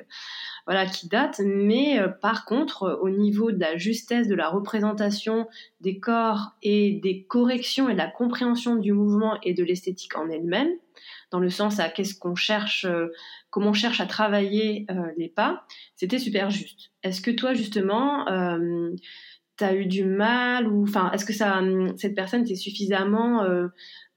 voilà, 0.66 0.86
qui 0.86 1.08
date. 1.08 1.40
Mais 1.44 1.98
euh, 1.98 2.08
par 2.08 2.44
contre, 2.44 2.84
euh, 2.84 2.96
au 2.96 3.10
niveau 3.10 3.52
de 3.52 3.60
la 3.60 3.76
justesse 3.76 4.28
de 4.28 4.34
la 4.34 4.48
représentation 4.48 5.46
des 5.80 5.98
corps 5.98 6.52
et 6.62 7.00
des 7.02 7.24
corrections 7.24 7.88
et 7.88 7.92
de 7.92 7.98
la 7.98 8.08
compréhension 8.08 8.76
du 8.76 8.92
mouvement 8.92 9.38
et 9.42 9.54
de 9.54 9.62
l'esthétique 9.62 10.16
en 10.16 10.28
elle-même, 10.28 10.70
dans 11.30 11.40
le 11.40 11.50
sens 11.50 11.80
à 11.80 11.88
qu'est-ce 11.88 12.18
qu'on 12.18 12.34
cherche, 12.34 12.84
euh, 12.84 13.08
comment 13.50 13.70
on 13.70 13.74
cherche 13.74 14.00
à 14.00 14.06
travailler 14.06 14.86
les 15.16 15.28
pas, 15.28 15.64
c'était 15.96 16.18
super 16.18 16.50
juste. 16.50 16.92
Est-ce 17.02 17.20
que 17.20 17.30
toi, 17.30 17.54
justement, 17.54 18.24
tu 19.56 19.64
as 19.64 19.74
eu 19.74 19.86
du 19.86 20.04
mal 20.04 20.68
ou 20.68 20.82
enfin 20.82 21.10
est-ce 21.12 21.24
que 21.24 21.32
ça 21.32 21.60
cette 21.96 22.14
personne 22.14 22.42
était 22.42 22.56
suffisamment 22.56 23.46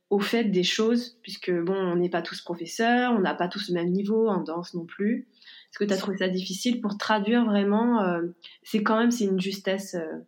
au 0.10 0.20
fait 0.20 0.46
des 0.46 0.64
choses? 0.64 1.20
Puisque 1.22 1.52
bon 1.52 1.76
on 1.76 1.96
n'est 1.96 2.10
pas 2.10 2.22
tous 2.22 2.42
professeurs 2.42 3.14
on 3.14 3.20
n'a 3.20 3.36
pas 3.36 3.48
tous 3.48 3.70
le 3.70 3.76
même 3.76 3.92
niveau 3.92 4.28
en 4.28 4.42
danse 4.42 4.74
non 4.74 4.86
plus 4.86 5.28
est-ce 5.70 5.80
que 5.80 5.86
tu 5.86 5.94
as 5.94 5.98
trouvé 5.98 6.18
ça 6.18 6.30
difficile 6.30 6.82
pour 6.82 6.98
traduire 6.98 7.46
vraiment 7.46 8.02
euh, 8.02 8.22
C'est 8.64 8.84
quand 8.84 9.00
même 9.00 9.12
c'est 9.12 9.26
une 9.26 9.40
justesse. 9.40 9.96
Euh. 9.96 10.22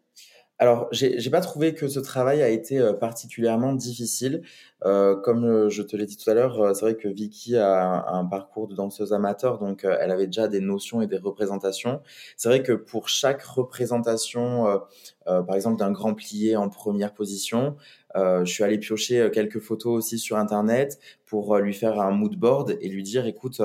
Alors, 0.62 0.90
j'ai 0.92 1.30
pas 1.30 1.40
trouvé 1.40 1.74
que 1.74 1.88
ce 1.88 2.02
travail 2.02 2.42
a 2.42 2.50
été 2.50 2.80
euh, 2.80 2.92
particulièrement 2.92 3.72
difficile. 3.72 4.42
comme 4.82 5.70
je 5.70 5.82
te 5.82 5.96
l'ai 5.96 6.06
dit 6.06 6.18
tout 6.18 6.30
à 6.30 6.34
l'heure, 6.34 6.76
c'est 6.76 6.82
vrai 6.82 6.96
que 6.96 7.08
Vicky 7.08 7.56
a 7.56 8.06
un, 8.08 8.26
parcours 8.26 8.68
de 8.68 8.76
danseuse 8.76 9.14
amateur, 9.14 9.58
donc 9.58 9.84
elle 9.84 10.12
avait 10.12 10.26
déjà 10.28 10.48
des 10.48 10.62
notions 10.62 11.02
et 11.02 11.08
des 11.08 11.18
représentations. 11.18 12.02
C'est 12.38 12.50
vrai 12.50 12.64
que 12.64 12.74
pour 12.74 13.10
chaque 13.10 13.42
représentation, 13.44 14.82
par 15.26 15.56
exemple 15.56 15.78
d'un 15.78 15.92
grand 15.92 16.14
plié 16.14 16.56
en 16.56 16.70
première 16.70 17.14
position, 17.14 17.76
je 18.16 18.46
suis 18.46 18.64
allé 18.64 18.78
piocher 18.78 19.30
quelques 19.34 19.60
photos 19.60 19.98
aussi 19.98 20.18
sur 20.18 20.38
Internet 20.38 21.00
pour 21.26 21.58
lui 21.58 21.74
faire 21.74 22.00
un 22.00 22.12
mood 22.12 22.36
board 22.38 22.78
et 22.80 22.88
lui 22.88 23.04
dire, 23.04 23.26
écoute, 23.26 23.62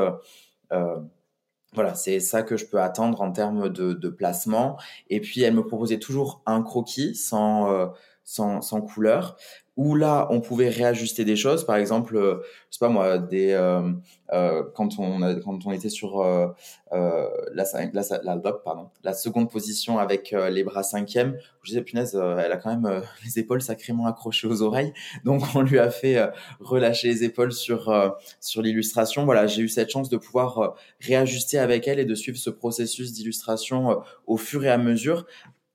voilà, 1.75 1.95
c'est 1.95 2.21
ça 2.21 2.43
que 2.43 2.57
je 2.57 2.67
peux 2.67 2.81
attendre 2.81 3.21
en 3.21 3.33
termes 3.33 3.69
de, 3.69 4.09
placement. 4.09 4.79
Et 5.11 5.21
puis, 5.21 5.43
elle 5.43 5.55
me 5.55 5.67
proposait 5.67 5.99
toujours 5.99 6.43
un 6.47 6.63
croquis 6.63 7.15
sans, 7.15 7.71
euh, 7.73 7.87
sans, 8.25 8.61
sans 8.61 8.81
couleur 8.81 9.37
où 9.77 9.97
là 9.97 10.29
on 10.31 10.41
pouvait 10.41 10.69
réajuster 10.69 11.25
des 11.25 11.37
choses. 11.37 11.67
Par 11.67 11.77
exemple 11.77 12.17
euh, 12.17 12.37
je 12.71 12.77
sais 12.77 12.79
pas 12.79 12.89
moi 12.89 13.19
des 13.19 13.51
euh, 13.53 13.91
euh, 14.33 14.63
quand 14.75 14.99
on 14.99 15.23
a, 15.23 15.35
quand 15.35 15.67
on 15.67 15.73
était 15.73 15.89
sur 15.89 16.21
euh, 16.21 16.49
euh 16.93 17.29
la, 17.53 17.65
la, 17.93 18.03
la, 18.23 18.53
pardon 18.53 18.91
la 19.03 19.15
seconde 19.15 19.51
position 19.51 19.99
avec 19.99 20.35
les 20.51 20.65
bras 20.65 20.83
cinquième 20.83 21.37
je 21.63 21.71
disais 21.71 21.83
punaise 21.83 22.15
elle 22.15 22.53
a 22.53 22.57
quand 22.57 22.71
même 22.71 23.03
les 23.25 23.39
épaules 23.39 23.63
sacrément 23.63 24.07
accrochées 24.07 24.47
aux 24.47 24.63
oreilles. 24.63 24.93
Donc 25.25 25.43
on 25.55 25.63
lui 25.63 25.79
a 25.79 25.91
fait 25.91 26.21
relâcher 26.61 27.09
les 27.09 27.25
épaules 27.25 27.53
sur 27.53 27.93
sur 28.41 28.63
l'illustration. 28.63 29.25
Voilà 29.25 29.47
j'ai 29.47 29.63
eu 29.63 29.69
cette 29.69 29.91
chance 29.91 30.09
de 30.09 30.17
pouvoir 30.17 30.75
réajuster 31.01 31.59
avec 31.59 31.89
elle 31.89 31.99
et 31.99 32.05
de 32.05 32.15
suivre 32.15 32.39
ce 32.39 32.51
processus 32.51 33.13
d'illustration 33.13 34.03
au 34.27 34.37
fur 34.37 34.65
et 34.65 34.71
à 34.71 34.79
mesure 34.79 35.27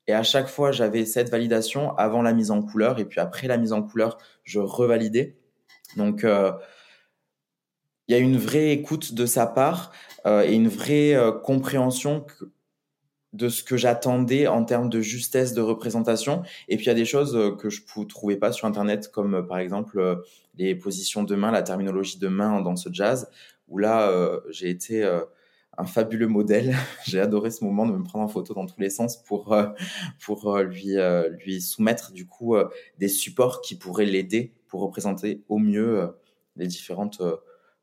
et 0.09 0.13
à 0.13 0.23
chaque 0.23 0.47
fois, 0.47 0.71
j'avais 0.71 1.05
cette 1.05 1.29
validation 1.29 1.95
avant 1.95 2.23
la 2.23 2.33
mise 2.33 2.49
en 2.49 2.63
couleur. 2.63 2.97
Et 2.97 3.05
puis 3.05 3.19
après 3.19 3.45
la 3.45 3.57
mise 3.57 3.73
en 3.73 3.83
couleur, 3.83 4.17
je 4.43 4.59
revalidais. 4.59 5.37
Donc, 5.97 6.23
euh, 6.23 6.51
il 8.07 8.13
y 8.13 8.15
a 8.15 8.17
une 8.17 8.35
vraie 8.35 8.71
écoute 8.71 9.13
de 9.13 9.27
sa 9.27 9.45
part 9.45 9.91
euh, 10.25 10.41
et 10.41 10.55
une 10.55 10.67
vraie 10.67 11.13
euh, 11.13 11.31
compréhension 11.31 12.25
de 13.33 13.49
ce 13.49 13.61
que 13.61 13.77
j'attendais 13.77 14.47
en 14.47 14.65
termes 14.65 14.89
de 14.89 14.99
justesse 14.99 15.53
de 15.53 15.61
représentation. 15.61 16.41
Et 16.69 16.77
puis, 16.77 16.85
il 16.85 16.89
y 16.89 16.91
a 16.91 16.95
des 16.95 17.05
choses 17.05 17.55
que 17.59 17.69
je 17.69 17.83
ne 17.95 18.05
trouvais 18.05 18.37
pas 18.37 18.51
sur 18.51 18.67
Internet, 18.67 19.11
comme 19.11 19.45
par 19.45 19.59
exemple 19.59 20.23
les 20.57 20.73
positions 20.73 21.21
de 21.21 21.35
main, 21.35 21.51
la 21.51 21.61
terminologie 21.61 22.17
de 22.17 22.29
main 22.29 22.61
dans 22.61 22.75
ce 22.75 22.89
jazz, 22.91 23.29
où 23.67 23.77
là, 23.77 24.11
j'ai 24.49 24.71
été 24.71 25.07
un 25.79 25.85
fabuleux 25.85 26.27
modèle. 26.27 26.75
J'ai 27.07 27.19
adoré 27.19 27.49
ce 27.49 27.63
moment 27.63 27.87
de 27.87 27.93
me 27.93 28.03
prendre 28.03 28.25
en 28.25 28.27
photo 28.27 28.53
dans 28.53 28.65
tous 28.65 28.79
les 28.79 28.89
sens 28.89 29.23
pour 29.23 29.53
euh, 29.53 29.67
pour 30.23 30.53
euh, 30.53 30.63
lui 30.63 30.97
euh, 30.97 31.29
lui 31.29 31.61
soumettre 31.61 32.11
du 32.11 32.27
coup 32.27 32.55
des 32.97 33.07
supports 33.07 33.61
qui 33.61 33.75
pourraient 33.75 34.05
l'aider 34.05 34.53
pour 34.67 34.81
représenter 34.81 35.43
au 35.47 35.57
mieux 35.57 36.13
les 36.55 36.67
différentes 36.67 37.21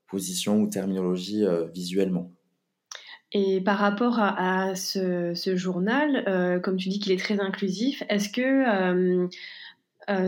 positions 0.06 0.60
ou 0.60 0.68
terminologies 0.68 1.44
visuellement. 1.74 2.30
Et 3.32 3.60
par 3.60 3.78
rapport 3.78 4.20
à, 4.20 4.76
ce, 4.76 5.34
ce, 5.34 5.56
journal, 5.56 6.60
comme 6.62 6.76
tu 6.76 6.88
dis 6.88 7.00
qu'il 7.00 7.10
est 7.10 7.18
très 7.18 7.40
inclusif, 7.40 8.04
est-ce 8.08 8.28
que 8.28 9.28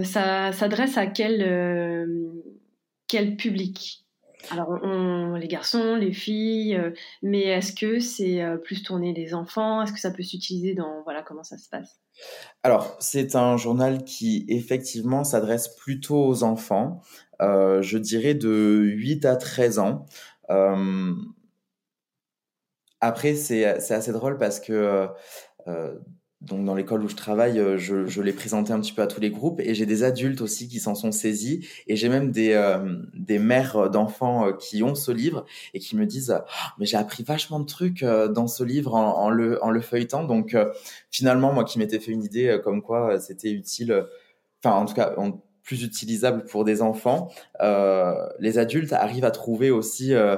ça 0.03 0.53
s'adresse 0.53 0.99
à 0.99 1.07
quel, 1.07 2.11
quel 3.07 3.37
public? 3.37 4.08
Alors, 4.51 4.79
les 5.37 5.49
garçons, 5.49 5.97
les 5.97 6.13
filles, 6.13 6.77
euh, 6.77 6.93
mais 7.23 7.43
est-ce 7.43 7.73
que 7.73 7.99
c'est 7.99 8.43
euh, 8.43 8.57
plus 8.57 8.83
tourné 8.83 9.13
les 9.13 9.35
enfants? 9.35 9.83
Est-ce 9.83 9.93
que 9.93 9.99
ça 9.99 10.11
peut 10.11 10.23
s'utiliser 10.23 10.75
dans. 10.75 11.03
Voilà, 11.03 11.23
comment 11.23 11.43
ça 11.43 11.59
se 11.59 11.69
passe? 11.69 12.01
Alors, 12.63 12.97
c'est 13.01 13.37
un 13.37 13.57
journal 13.57 14.05
qui, 14.05 14.45
effectivement, 14.49 15.25
s'adresse 15.25 15.69
plutôt 15.69 16.25
aux 16.25 16.43
enfants, 16.43 17.01
euh, 17.41 17.83
je 17.83 17.99
dirais 17.99 18.35
de 18.35 18.81
8 18.85 19.25
à 19.25 19.37
13 19.37 19.79
ans. 19.79 20.07
après, 23.01 23.35
c'est 23.35 23.65
assez 23.65 24.13
drôle 24.13 24.39
parce 24.39 24.61
que 24.61 25.09
donc 26.41 26.65
dans 26.65 26.77
l'école 26.77 27.03
où 27.03 27.09
je 27.09 27.17
travaille, 27.17 27.59
euh, 27.59 27.79
je, 27.79 28.07
je 28.07 28.23
l'ai 28.23 28.33
présenté 28.33 28.73
un 28.73 28.81
petit 28.81 28.93
peu 28.93 29.03
à 29.03 29.09
tous 29.09 29.21
les 29.21 29.31
groupes 29.31 29.59
et 29.61 29.75
j'ai 29.75 29.87
des 29.87 30.05
adultes 30.05 30.41
aussi 30.41 30.69
qui 30.69 30.79
s'en 30.79 30.95
sont 30.95 31.11
saisis 31.11 31.67
et 31.89 31.97
j'ai 31.97 32.09
même 32.09 32.31
des, 32.31 32.53
euh, 32.53 32.97
des 33.15 33.41
mères 33.41 33.91
d'enfants 33.91 34.47
euh, 34.47 34.53
qui 34.53 34.85
ont 34.85 34.95
ce 34.95 35.11
livre 35.11 35.45
et 35.75 35.81
qui 35.81 35.97
me 35.97 36.07
disent 36.07 36.31
ah, 36.31 36.47
mais 36.79 36.87
j'ai 36.87 36.97
appris 36.97 37.25
vachement 37.25 37.59
de 37.59 37.67
trucs 37.67 38.05
dans 38.05 38.47
ce 38.47 38.63
livre 38.63 38.95
en, 38.95 39.19
en 39.19 39.31
le, 39.31 39.63
en 39.65 39.71
le 39.71 39.81
feuilletant. 39.81 40.23
Donc 40.23 40.57
finalement 41.11 41.53
moi 41.53 41.65
qui 41.65 41.79
m'étais 41.81 41.99
fait 41.99 42.13
une 42.13 42.23
idée 42.23 42.61
comme 42.63 42.83
quoi 42.83 43.19
c'était 43.19 43.51
utile 43.51 44.07
enfin 44.63 44.77
en 44.77 44.85
tout 44.85 44.95
cas 44.95 45.15
plus 45.63 45.83
utilisable 45.83 46.45
pour 46.45 46.65
des 46.65 46.83
enfants 46.83 47.31
les 48.39 48.59
adultes 48.59 48.93
arrivent 48.93 49.25
à 49.25 49.31
trouver 49.31 49.71
aussi 49.71 50.15
euh, 50.15 50.37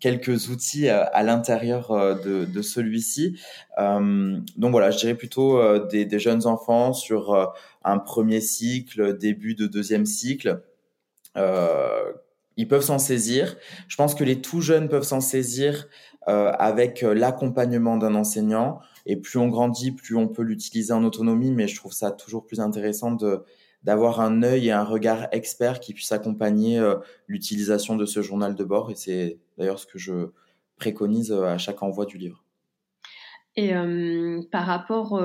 quelques 0.00 0.48
outils 0.48 0.88
euh, 0.88 1.04
à, 1.12 1.22
l'intérieur 1.22 1.90
euh, 1.90 2.14
de, 2.14 2.44
de 2.44 2.62
celui-ci. 2.62 3.40
donc 3.78 4.70
voilà, 4.70 4.90
je 4.90 4.98
dirais 4.98 5.14
plutôt 5.14 5.60
des, 5.86 6.04
des, 6.04 6.18
jeunes 6.18 6.46
enfants 6.46 6.92
sur 6.92 7.52
un 7.84 7.98
premier 7.98 8.40
cycle, 8.40 9.16
début 9.16 9.54
de 9.54 9.66
deuxième 9.66 10.06
cycle. 10.06 10.62
ils 11.36 12.68
peuvent 12.68 12.82
s'en 12.82 12.98
saisir. 12.98 13.56
Je 13.86 13.96
pense 13.96 14.14
que 14.14 14.24
les 14.24 14.40
tout 14.40 14.60
jeunes 14.60 14.88
peuvent 14.88 15.04
s'en 15.04 15.20
saisir 15.20 15.88
avec 16.26 17.02
l'accompagnement 17.02 17.96
d'un 17.96 18.14
enseignant. 18.14 18.80
Et 19.06 19.16
plus 19.16 19.38
on 19.38 19.48
grandit, 19.48 19.92
plus 19.92 20.16
on 20.16 20.28
peut 20.28 20.42
l'utiliser 20.42 20.92
en 20.92 21.04
autonomie. 21.04 21.52
Mais 21.52 21.68
je 21.68 21.76
trouve 21.76 21.92
ça 21.92 22.10
toujours 22.10 22.44
plus 22.44 22.60
intéressant 22.60 23.12
de 23.12 23.44
d'avoir 23.82 24.20
un 24.20 24.42
œil 24.42 24.68
et 24.68 24.72
un 24.72 24.84
regard 24.84 25.28
expert 25.32 25.80
qui 25.80 25.94
puisse 25.94 26.12
accompagner 26.12 26.78
euh, 26.78 26.96
l'utilisation 27.26 27.96
de 27.96 28.06
ce 28.06 28.22
journal 28.22 28.54
de 28.54 28.64
bord. 28.64 28.90
Et 28.90 28.94
c'est 28.94 29.38
d'ailleurs 29.56 29.78
ce 29.78 29.86
que 29.86 29.98
je 29.98 30.30
préconise 30.76 31.32
euh, 31.32 31.44
à 31.44 31.58
chaque 31.58 31.82
envoi 31.82 32.04
du 32.04 32.18
livre. 32.18 32.44
Et 33.56 33.74
euh, 33.74 34.40
par 34.52 34.66
rapport 34.66 35.20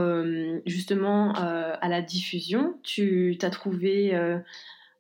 justement 0.66 1.34
à 1.36 1.88
la 1.88 2.02
diffusion, 2.02 2.80
tu 2.82 3.38
as 3.44 3.50
trouvé 3.52 4.16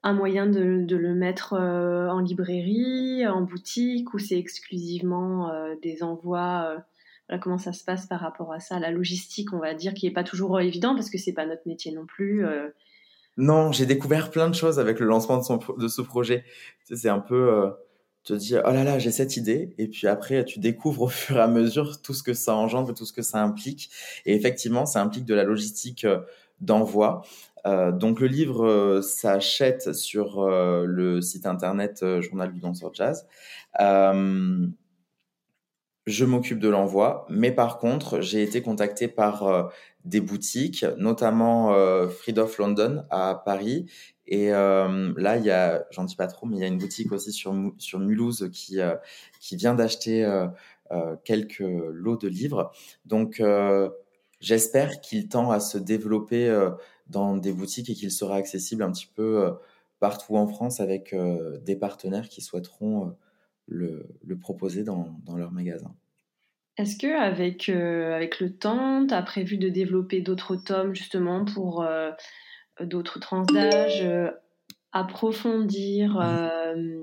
un 0.03 0.13
moyen 0.13 0.45
de, 0.45 0.85
le 0.95 1.15
mettre 1.15 1.53
en 1.53 2.19
librairie, 2.19 3.25
en 3.25 3.41
boutique, 3.41 4.13
ou 4.13 4.19
c'est 4.19 4.37
exclusivement 4.37 5.51
des 5.81 6.03
envois 6.03 6.77
comment 7.41 7.57
ça 7.57 7.73
se 7.73 7.83
passe 7.83 8.05
par 8.05 8.19
rapport 8.19 8.53
à 8.53 8.59
ça, 8.59 8.77
la 8.77 8.91
logistique, 8.91 9.51
on 9.51 9.59
va 9.59 9.73
dire, 9.73 9.95
qui 9.95 10.05
n'est 10.05 10.13
pas 10.13 10.23
toujours 10.23 10.59
évident 10.61 10.93
parce 10.93 11.09
que 11.09 11.17
c'est 11.17 11.33
pas 11.33 11.47
notre 11.47 11.67
métier 11.67 11.91
non 11.91 12.05
plus. 12.05 12.45
Non, 13.37 13.71
j'ai 13.71 13.85
découvert 13.85 14.29
plein 14.29 14.49
de 14.49 14.55
choses 14.55 14.79
avec 14.79 14.99
le 14.99 15.07
lancement 15.07 15.37
de, 15.37 15.81
de 15.81 15.87
ce 15.87 16.01
projet. 16.01 16.43
C'est 16.83 17.09
un 17.09 17.19
peu 17.19 17.73
te 18.23 18.33
dire 18.33 18.61
oh 18.65 18.71
là 18.71 18.83
là 18.83 18.99
j'ai 18.99 19.11
cette 19.11 19.37
idée. 19.37 19.73
Et 19.77 19.87
puis 19.87 20.07
après 20.07 20.45
tu 20.45 20.59
découvres 20.59 21.03
au 21.03 21.07
fur 21.09 21.37
et 21.37 21.41
à 21.41 21.47
mesure 21.47 22.01
tout 22.01 22.13
ce 22.13 22.23
que 22.23 22.33
ça 22.33 22.55
engendre 22.55 22.93
tout 22.93 23.05
ce 23.05 23.13
que 23.13 23.21
ça 23.21 23.41
implique. 23.41 23.89
Et 24.25 24.35
effectivement 24.35 24.85
ça 24.85 25.01
implique 25.01 25.25
de 25.25 25.33
la 25.33 25.43
logistique 25.43 26.05
euh, 26.05 26.19
d'envoi. 26.61 27.23
Euh, 27.65 27.91
donc 27.91 28.19
le 28.19 28.27
livre 28.27 28.65
euh, 28.65 29.01
s'achète 29.01 29.93
sur 29.93 30.41
euh, 30.41 30.85
le 30.85 31.21
site 31.21 31.45
internet 31.45 32.03
Journal 32.19 32.51
du 32.51 32.59
danseur 32.59 32.93
jazz 32.93 33.25
je 36.05 36.25
m'occupe 36.25 36.59
de 36.59 36.67
l'envoi 36.69 37.25
mais 37.29 37.51
par 37.51 37.79
contre 37.79 38.21
j'ai 38.21 38.43
été 38.43 38.61
contacté 38.61 39.07
par 39.07 39.71
des 40.03 40.19
boutiques 40.19 40.85
notamment 40.97 41.73
Freed 42.09 42.39
of 42.39 42.57
London 42.57 43.05
à 43.09 43.41
Paris 43.45 43.85
et 44.25 44.53
euh, 44.53 45.13
là, 45.17 45.37
il 45.37 45.45
y 45.45 45.51
a, 45.51 45.85
j'en 45.91 46.05
dis 46.05 46.15
pas 46.15 46.27
trop, 46.27 46.45
mais 46.47 46.57
il 46.57 46.59
y 46.61 46.63
a 46.63 46.67
une 46.67 46.77
boutique 46.77 47.11
aussi 47.11 47.31
sur, 47.31 47.53
sur 47.77 47.99
Mulhouse 47.99 48.49
qui, 48.53 48.79
euh, 48.79 48.95
qui 49.39 49.55
vient 49.57 49.75
d'acheter 49.75 50.23
euh, 50.23 50.47
euh, 50.91 51.15
quelques 51.25 51.59
lots 51.59 52.17
de 52.17 52.27
livres. 52.27 52.71
Donc, 53.05 53.39
euh, 53.39 53.89
j'espère 54.39 55.01
qu'il 55.01 55.27
tend 55.27 55.51
à 55.51 55.59
se 55.59 55.77
développer 55.77 56.69
dans 57.07 57.35
des 57.37 57.51
boutiques 57.53 57.89
et 57.89 57.93
qu'il 57.93 58.11
sera 58.11 58.35
accessible 58.35 58.83
un 58.83 58.91
petit 58.91 59.07
peu 59.13 59.53
partout 59.99 60.35
en 60.35 60.47
France 60.47 60.79
avec 60.79 61.15
des 61.63 61.75
partenaires 61.75 62.27
qui 62.29 62.41
souhaiteront 62.41 63.15
le, 63.67 64.07
le 64.23 64.37
proposer 64.37 64.83
dans, 64.83 65.19
dans 65.25 65.37
leur 65.37 65.51
magasin. 65.51 65.93
Est-ce 66.77 66.97
que 66.97 67.19
avec, 67.19 67.69
avec 67.69 68.39
le 68.39 68.55
temps, 68.55 69.05
tu 69.05 69.13
as 69.13 69.21
prévu 69.21 69.57
de 69.57 69.69
développer 69.69 70.21
d'autres 70.21 70.55
tomes 70.55 70.95
justement 70.95 71.45
pour 71.45 71.85
d'autres 72.81 73.19
tranches 73.19 73.47
d'âge, 73.53 74.01
euh, 74.01 74.31
approfondir, 74.91 76.19
euh, 76.19 77.02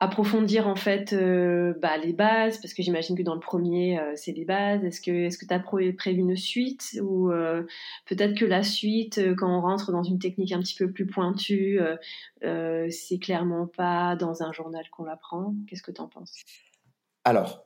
approfondir 0.00 0.68
en 0.68 0.76
fait 0.76 1.12
euh, 1.12 1.74
bah, 1.80 1.96
les 1.96 2.12
bases, 2.12 2.58
parce 2.58 2.72
que 2.74 2.82
j'imagine 2.82 3.16
que 3.16 3.22
dans 3.22 3.34
le 3.34 3.40
premier, 3.40 4.00
c'est 4.14 4.32
les 4.32 4.44
bases. 4.44 4.84
Est-ce 4.84 5.00
que 5.00 5.10
est-ce 5.10 5.38
que 5.38 5.46
tu 5.46 5.54
as 5.54 5.58
prévu 5.58 6.20
une 6.20 6.36
suite 6.36 6.98
ou 7.02 7.30
peut-être 8.06 8.38
que 8.38 8.44
la 8.44 8.62
suite, 8.62 9.20
quand 9.36 9.58
on 9.58 9.60
rentre 9.60 9.90
dans 9.92 10.02
une 10.02 10.18
technique 10.18 10.52
un 10.52 10.60
petit 10.60 10.76
peu 10.76 10.90
plus 10.90 11.06
pointue, 11.06 11.80
c'est 12.42 13.18
clairement 13.20 13.66
pas 13.66 14.16
dans 14.16 14.42
un 14.42 14.52
journal 14.52 14.84
qu'on 14.90 15.04
l'apprend? 15.04 15.54
Qu'est-ce 15.66 15.82
que 15.82 15.92
tu 15.92 16.00
en 16.00 16.08
penses? 16.08 16.34
Alors, 17.24 17.64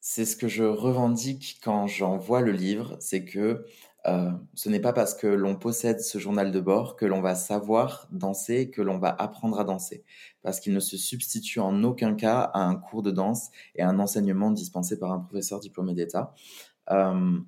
c'est 0.00 0.24
ce 0.24 0.36
que 0.36 0.48
je 0.48 0.64
revendique 0.64 1.58
quand 1.62 1.86
j'envoie 1.86 2.40
le 2.40 2.52
livre, 2.52 2.96
c'est 3.00 3.24
que 3.24 3.66
euh, 4.06 4.30
ce 4.54 4.68
n'est 4.68 4.80
pas 4.80 4.92
parce 4.92 5.14
que 5.14 5.26
l'on 5.26 5.56
possède 5.56 6.00
ce 6.00 6.18
journal 6.18 6.52
de 6.52 6.60
bord 6.60 6.96
que 6.96 7.04
l'on 7.04 7.20
va 7.20 7.34
savoir 7.34 8.06
danser, 8.12 8.70
que 8.70 8.80
l'on 8.80 8.98
va 8.98 9.14
apprendre 9.18 9.58
à 9.58 9.64
danser, 9.64 10.04
parce 10.42 10.60
qu'il 10.60 10.72
ne 10.72 10.80
se 10.80 10.96
substitue 10.96 11.60
en 11.60 11.82
aucun 11.82 12.14
cas 12.14 12.40
à 12.54 12.60
un 12.60 12.76
cours 12.76 13.02
de 13.02 13.10
danse 13.10 13.50
et 13.74 13.82
à 13.82 13.88
un 13.88 13.98
enseignement 13.98 14.50
dispensé 14.50 14.98
par 14.98 15.12
un 15.12 15.18
professeur 15.18 15.58
diplômé 15.60 15.94
d'État. 15.94 16.32
Euh, 16.90 17.38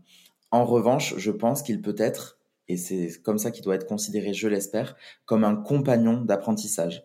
en 0.50 0.64
revanche, 0.64 1.14
je 1.16 1.30
pense 1.30 1.62
qu'il 1.62 1.80
peut 1.80 1.94
être, 1.96 2.38
et 2.66 2.76
c'est 2.76 3.10
comme 3.22 3.38
ça 3.38 3.52
qu'il 3.52 3.62
doit 3.62 3.76
être 3.76 3.86
considéré, 3.86 4.34
je 4.34 4.48
l'espère, 4.48 4.96
comme 5.26 5.44
un 5.44 5.54
compagnon 5.54 6.20
d'apprentissage. 6.20 7.04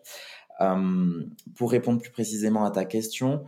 Euh, 0.60 1.24
pour 1.54 1.70
répondre 1.70 2.00
plus 2.00 2.10
précisément 2.10 2.64
à 2.64 2.70
ta 2.70 2.84
question, 2.84 3.44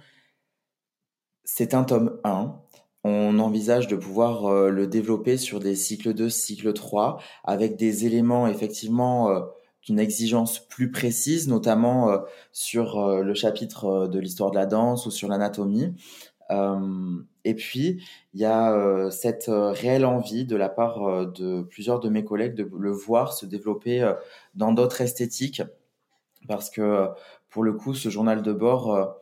c'est 1.45 1.75
un 1.75 1.83
tome 1.83 2.21
1 2.25 2.61
on 3.09 3.39
envisage 3.39 3.89
de 3.89 3.97
pouvoir 3.97 4.47
euh, 4.47 4.71
le 4.71 4.87
développer 4.87 5.37
sur 5.37 5.61
des 5.61 5.75
cycles 5.75 6.15
2, 6.15 6.29
cycle 6.29 6.73
3, 6.73 7.21
avec 7.45 7.77
des 7.77 8.07
éléments 8.07 8.47
effectivement 8.47 9.31
euh, 9.31 9.41
d'une 9.83 9.99
exigence 9.99 10.59
plus 10.59 10.91
précise, 10.91 11.49
notamment 11.49 12.11
euh, 12.11 12.19
sur 12.53 13.23
le 13.23 13.35
chapitre 13.35 14.07
de 14.07 14.19
l'histoire 14.19 14.51
de 14.51 14.57
la 14.57 14.67
danse 14.67 15.07
ou 15.07 15.11
sur 15.11 15.29
l'anatomie. 15.29 15.95
et 17.45 17.55
puis, 17.55 18.03
il 18.35 18.41
y 18.41 18.45
a 18.45 19.11
cette 19.11 19.47
réelle 19.49 20.05
envie 20.05 20.45
de 20.45 20.57
la 20.57 20.69
part 20.69 21.27
de 21.27 21.63
plusieurs 21.63 22.01
de 22.01 22.09
mes 22.09 22.25
collègues 22.25 22.55
de 22.55 22.69
le 22.79 22.91
voir 22.91 23.33
se 23.33 23.47
développer 23.47 24.11
dans 24.55 24.73
d'autres 24.73 25.01
esthétiques, 25.01 25.63
parce 26.49 26.71
que 26.71 27.09
pour 27.49 27.63
le 27.65 27.73
coup, 27.75 27.95
ce 27.95 28.09
journal 28.09 28.43
de 28.43 28.53
bord 28.53 29.19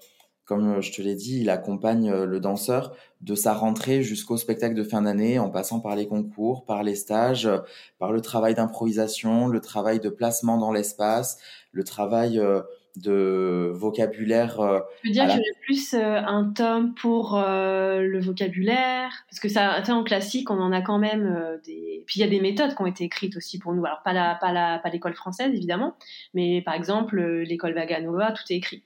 comme 0.47 0.81
je 0.81 0.93
te 0.93 1.03
l'ai 1.03 1.17
dit, 1.17 1.41
il 1.41 1.51
accompagne 1.51 2.09
euh, 2.09 2.25
le 2.25 2.39
danseur 2.39 2.97
de 3.21 3.35
sa 3.35 3.53
rentrée 3.53 4.03
jusqu'au 4.03 4.37
spectacle 4.37 4.77
de 4.77 4.85
fin 4.85 5.03
d'année 5.03 5.41
en 5.41 5.51
passant 5.51 5.81
par 5.81 5.97
les 5.97 6.07
concours, 6.07 6.65
par 6.65 6.85
les 6.85 6.95
stages, 6.95 7.47
euh, 7.47 7.59
par 7.99 8.13
le 8.13 8.21
travail 8.21 8.55
d'improvisation, 8.55 9.49
le 9.49 9.61
travail 9.61 9.99
de 9.99 10.09
placement 10.09 10.57
dans 10.57 10.71
l'espace, 10.71 11.41
le 11.73 11.83
travail 11.83 12.39
euh, 12.39 12.63
de 12.95 13.73
vocabulaire. 13.75 14.57
Je 15.03 15.09
veux 15.09 15.13
dire 15.13 15.25
y 15.25 15.31
aurait 15.33 15.43
plus 15.67 15.93
un 15.93 16.51
tome 16.55 16.95
pour 16.95 17.37
le 17.37 18.19
vocabulaire, 18.21 19.13
parce 19.29 19.39
que 19.39 19.51
ça, 19.51 19.83
en 19.87 20.03
classique, 20.03 20.51
on 20.51 20.59
en 20.59 20.73
a 20.73 20.81
quand 20.81 20.99
même 20.99 21.61
des. 21.67 22.05
Puis 22.07 22.21
il 22.21 22.23
y 22.23 22.25
a 22.25 22.29
des 22.29 22.41
méthodes 22.41 22.75
qui 22.75 22.81
ont 22.81 22.87
été 22.87 23.05
écrites 23.05 23.37
aussi 23.37 23.59
pour 23.59 23.75
nous. 23.75 23.85
Alors 23.85 24.01
pas 24.03 24.15
la, 24.15 24.37
pas 24.37 24.51
la, 24.51 24.79
pas 24.79 24.89
l'école 24.89 25.13
française 25.13 25.53
évidemment, 25.53 25.95
mais 26.33 26.63
par 26.63 26.73
exemple 26.73 27.21
l'école 27.21 27.75
Vaganova, 27.75 28.33
tout 28.33 28.45
est 28.49 28.57
écrit 28.57 28.83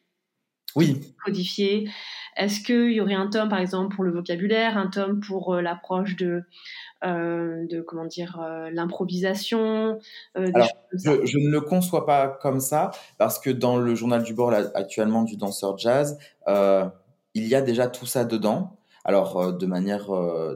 oui. 0.76 1.00
codifié. 1.24 1.88
Est-ce 2.36 2.60
qu'il 2.60 2.92
y 2.92 3.00
aurait 3.00 3.14
un 3.14 3.28
tome, 3.28 3.48
par 3.48 3.58
exemple, 3.58 3.94
pour 3.94 4.04
le 4.04 4.12
vocabulaire, 4.12 4.78
un 4.78 4.86
tome 4.86 5.20
pour 5.20 5.54
euh, 5.54 5.60
l'approche 5.60 6.16
de, 6.16 6.44
euh, 7.04 7.66
de, 7.68 7.80
comment 7.80 8.06
dire, 8.06 8.40
euh, 8.40 8.70
l'improvisation 8.70 9.98
Alors, 10.34 10.68
je, 10.92 11.26
je, 11.26 11.38
ne 11.38 11.50
le 11.50 11.60
conçois 11.60 12.06
pas 12.06 12.28
comme 12.28 12.60
ça, 12.60 12.92
parce 13.18 13.38
que 13.38 13.50
dans 13.50 13.76
le 13.76 13.94
journal 13.94 14.22
du 14.22 14.32
bord 14.32 14.52
actuellement 14.74 15.22
du 15.22 15.36
danseur 15.36 15.76
jazz, 15.76 16.18
il 16.46 17.46
y 17.46 17.54
a 17.54 17.60
déjà 17.60 17.88
tout 17.88 18.06
ça 18.06 18.24
dedans. 18.24 18.76
Alors, 19.04 19.52
de 19.52 19.66
manière 19.66 20.10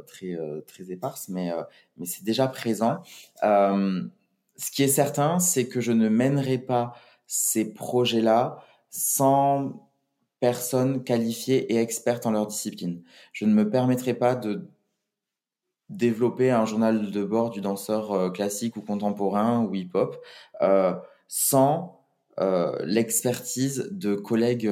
très, 0.06 0.36
très 0.66 0.90
éparse, 0.90 1.28
mais, 1.28 1.50
mais 1.96 2.06
c'est 2.06 2.24
déjà 2.24 2.46
présent. 2.46 3.02
ce 3.42 4.70
qui 4.72 4.82
est 4.82 4.88
certain, 4.88 5.38
c'est 5.38 5.66
que 5.66 5.80
je 5.80 5.92
ne 5.92 6.08
mènerai 6.08 6.58
pas 6.58 6.94
ces 7.26 7.72
projets-là 7.72 8.58
sans 8.90 9.72
personnes 10.44 11.02
qualifiées 11.04 11.72
et 11.72 11.78
expertes 11.78 12.26
en 12.26 12.30
leur 12.30 12.46
discipline. 12.46 13.02
Je 13.32 13.46
ne 13.46 13.54
me 13.54 13.70
permettrai 13.70 14.12
pas 14.12 14.34
de 14.34 14.68
développer 15.88 16.50
un 16.50 16.66
journal 16.66 17.10
de 17.10 17.24
bord 17.24 17.48
du 17.48 17.62
danseur 17.62 18.12
euh, 18.12 18.28
classique 18.28 18.76
ou 18.76 18.82
contemporain 18.82 19.64
ou 19.64 19.74
hip-hop 19.74 20.22
euh, 20.60 20.92
sans 21.28 22.04
euh, 22.40 22.76
l'expertise 22.84 23.88
de 23.90 24.16
collègues 24.16 24.70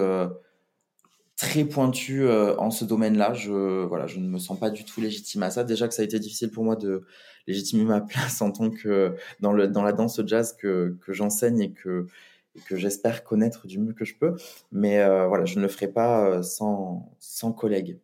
très 1.36 1.64
pointus 1.64 2.28
en 2.58 2.70
ce 2.70 2.84
domaine-là. 2.84 3.32
Je, 3.32 3.86
voilà, 3.86 4.06
je 4.06 4.18
ne 4.18 4.28
me 4.28 4.38
sens 4.38 4.60
pas 4.60 4.68
du 4.68 4.84
tout 4.84 5.00
légitime 5.00 5.42
à 5.42 5.50
ça. 5.50 5.64
Déjà 5.64 5.88
que 5.88 5.94
ça 5.94 6.02
a 6.02 6.04
été 6.04 6.18
difficile 6.18 6.50
pour 6.50 6.64
moi 6.64 6.76
de 6.76 7.06
légitimer 7.46 7.84
ma 7.84 8.00
place 8.12 8.42
en 8.42 8.52
tant 8.52 8.68
que 8.68 9.16
dans, 9.40 9.54
le, 9.54 9.68
dans 9.68 9.82
la 9.82 9.92
danse 9.94 10.20
jazz 10.26 10.54
que, 10.54 10.98
que 11.00 11.14
j'enseigne 11.14 11.62
et 11.62 11.72
que 11.72 12.08
que 12.66 12.76
j'espère 12.76 13.24
connaître 13.24 13.66
du 13.66 13.78
mieux 13.78 13.92
que 13.92 14.04
je 14.04 14.14
peux. 14.14 14.36
Mais 14.70 15.00
euh, 15.00 15.26
voilà, 15.26 15.44
je 15.44 15.56
ne 15.56 15.62
le 15.62 15.68
ferai 15.68 15.88
pas 15.88 16.26
euh, 16.26 16.42
sans, 16.42 17.10
sans 17.18 17.52
collègues. 17.52 17.98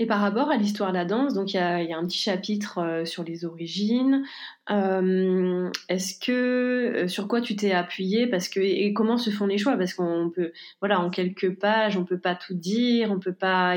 Et 0.00 0.06
par 0.06 0.20
rapport 0.20 0.48
à 0.48 0.56
l'histoire 0.56 0.90
de 0.90 0.96
la 0.96 1.04
danse, 1.04 1.34
donc 1.34 1.54
il 1.54 1.56
y 1.56 1.60
a, 1.60 1.98
un 1.98 2.06
petit 2.06 2.18
chapitre 2.18 2.78
euh, 2.78 3.04
sur 3.04 3.24
les 3.24 3.44
origines. 3.44 4.22
Est-ce 4.68 6.18
que 6.20 7.08
sur 7.08 7.26
quoi 7.26 7.40
tu 7.40 7.56
t'es 7.56 7.72
appuyé? 7.72 8.28
Parce 8.28 8.48
que 8.48 8.60
et 8.60 8.92
comment 8.92 9.18
se 9.18 9.30
font 9.30 9.46
les 9.46 9.58
choix? 9.58 9.76
Parce 9.76 9.94
qu'on 9.94 10.30
peut, 10.32 10.52
voilà, 10.80 11.00
en 11.00 11.10
quelques 11.10 11.58
pages, 11.58 11.96
on 11.96 12.04
peut 12.04 12.20
pas 12.20 12.36
tout 12.36 12.54
dire, 12.54 13.10
on 13.10 13.18
peut 13.18 13.34
pas 13.34 13.74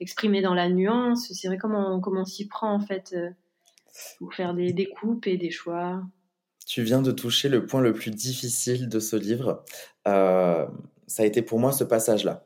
exprimer 0.00 0.40
dans 0.40 0.54
la 0.54 0.70
nuance. 0.70 1.30
C'est 1.34 1.48
vrai 1.48 1.58
comment 1.58 2.00
comment 2.00 2.24
s'y 2.24 2.48
prend 2.48 2.72
en 2.72 2.80
fait 2.80 3.14
pour 4.18 4.32
faire 4.32 4.54
des, 4.54 4.72
des 4.72 4.86
coupes 4.86 5.26
et 5.26 5.36
des 5.36 5.50
choix? 5.50 6.02
Tu 6.68 6.82
viens 6.82 7.00
de 7.00 7.12
toucher 7.12 7.48
le 7.48 7.64
point 7.64 7.80
le 7.80 7.94
plus 7.94 8.10
difficile 8.10 8.90
de 8.90 9.00
ce 9.00 9.16
livre. 9.16 9.64
Euh, 10.06 10.66
ça 11.06 11.22
a 11.22 11.26
été 11.26 11.40
pour 11.40 11.58
moi 11.58 11.72
ce 11.72 11.82
passage-là. 11.82 12.44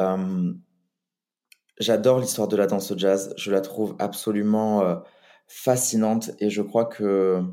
Euh, 0.00 0.52
j'adore 1.78 2.18
l'histoire 2.18 2.48
de 2.48 2.56
la 2.56 2.66
danse 2.66 2.92
jazz. 2.96 3.32
Je 3.38 3.52
la 3.52 3.60
trouve 3.60 3.94
absolument 4.00 4.82
euh, 4.82 4.96
fascinante 5.46 6.32
et 6.40 6.50
je 6.50 6.62
crois 6.62 6.84
que 6.84 7.44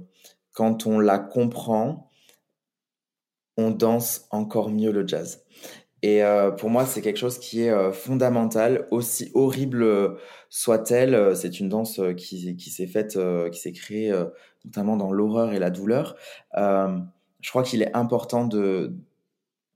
quand 0.53 0.88
on 0.88 0.97
la 0.97 1.19
comprend, 1.19 2.10
on 3.56 3.69
danse 3.69 4.25
encore 4.32 4.71
mieux 4.71 4.91
le 4.91 5.06
jazz. 5.06 5.45
Et 6.01 6.21
pour 6.60 6.69
moi, 6.69 6.86
c'est 6.86 7.01
quelque 7.01 7.17
chose 7.17 7.39
qui 7.39 7.63
est 7.63 7.91
fondamental, 7.91 8.88
aussi 8.91 9.32
horrible 9.34 10.15
soit-elle. 10.47 11.36
C'est 11.36 11.60
une 11.60 11.69
danse 11.69 11.99
qui 12.15 12.69
s'est 12.69 12.86
faite, 12.86 13.17
qui 13.51 13.60
s'est 13.60 13.71
créée 13.71 14.13
notamment 14.67 14.97
dans 14.97 15.12
l'horreur 15.12 15.53
et 15.53 15.60
la 15.60 15.69
douleur. 15.69 16.15
Euh, 16.58 16.99
je 17.41 17.49
crois 17.49 17.63
qu'il 17.63 17.82
est 17.82 17.95
important 17.95 18.45
de, 18.45 18.93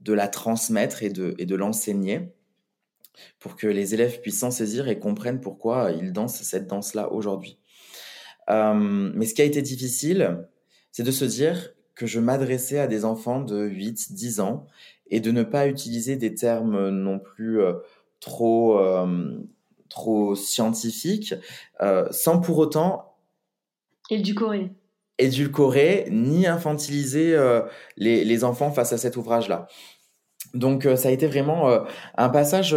de 0.01 0.13
la 0.13 0.27
transmettre 0.27 1.03
et 1.03 1.09
de, 1.09 1.33
et 1.37 1.45
de 1.45 1.55
l'enseigner 1.55 2.33
pour 3.39 3.55
que 3.55 3.67
les 3.67 3.93
élèves 3.93 4.21
puissent 4.21 4.39
s'en 4.39 4.51
saisir 4.51 4.87
et 4.87 4.99
comprennent 4.99 5.41
pourquoi 5.41 5.91
ils 5.91 6.11
dansent 6.11 6.41
cette 6.41 6.67
danse-là 6.67 7.11
aujourd'hui. 7.11 7.57
Euh, 8.49 8.73
mais 8.73 9.25
ce 9.25 9.33
qui 9.33 9.41
a 9.41 9.45
été 9.45 9.61
difficile, 9.61 10.47
c'est 10.91 11.03
de 11.03 11.11
se 11.11 11.25
dire 11.25 11.73
que 11.95 12.05
je 12.05 12.19
m'adressais 12.19 12.79
à 12.79 12.87
des 12.87 13.05
enfants 13.05 13.41
de 13.41 13.63
8, 13.63 14.13
10 14.13 14.39
ans 14.39 14.67
et 15.09 15.19
de 15.19 15.31
ne 15.31 15.43
pas 15.43 15.67
utiliser 15.67 16.15
des 16.15 16.33
termes 16.33 16.89
non 16.89 17.19
plus 17.19 17.61
euh, 17.61 17.73
trop, 18.19 18.79
trop 19.89 20.35
scientifiques, 20.35 21.33
sans 22.11 22.39
pour 22.39 22.57
autant 22.59 23.11
édulcorer. 24.11 24.71
Édulcorer 25.21 26.07
ni 26.11 26.47
infantiliser 26.47 27.37
les, 27.97 28.25
les, 28.25 28.43
enfants 28.43 28.71
face 28.71 28.91
à 28.91 28.97
cet 28.97 29.17
ouvrage-là. 29.17 29.67
Donc 30.53 30.87
ça 30.97 31.09
a 31.09 31.11
été 31.11 31.27
vraiment 31.27 31.85
un 32.17 32.29
passage 32.29 32.75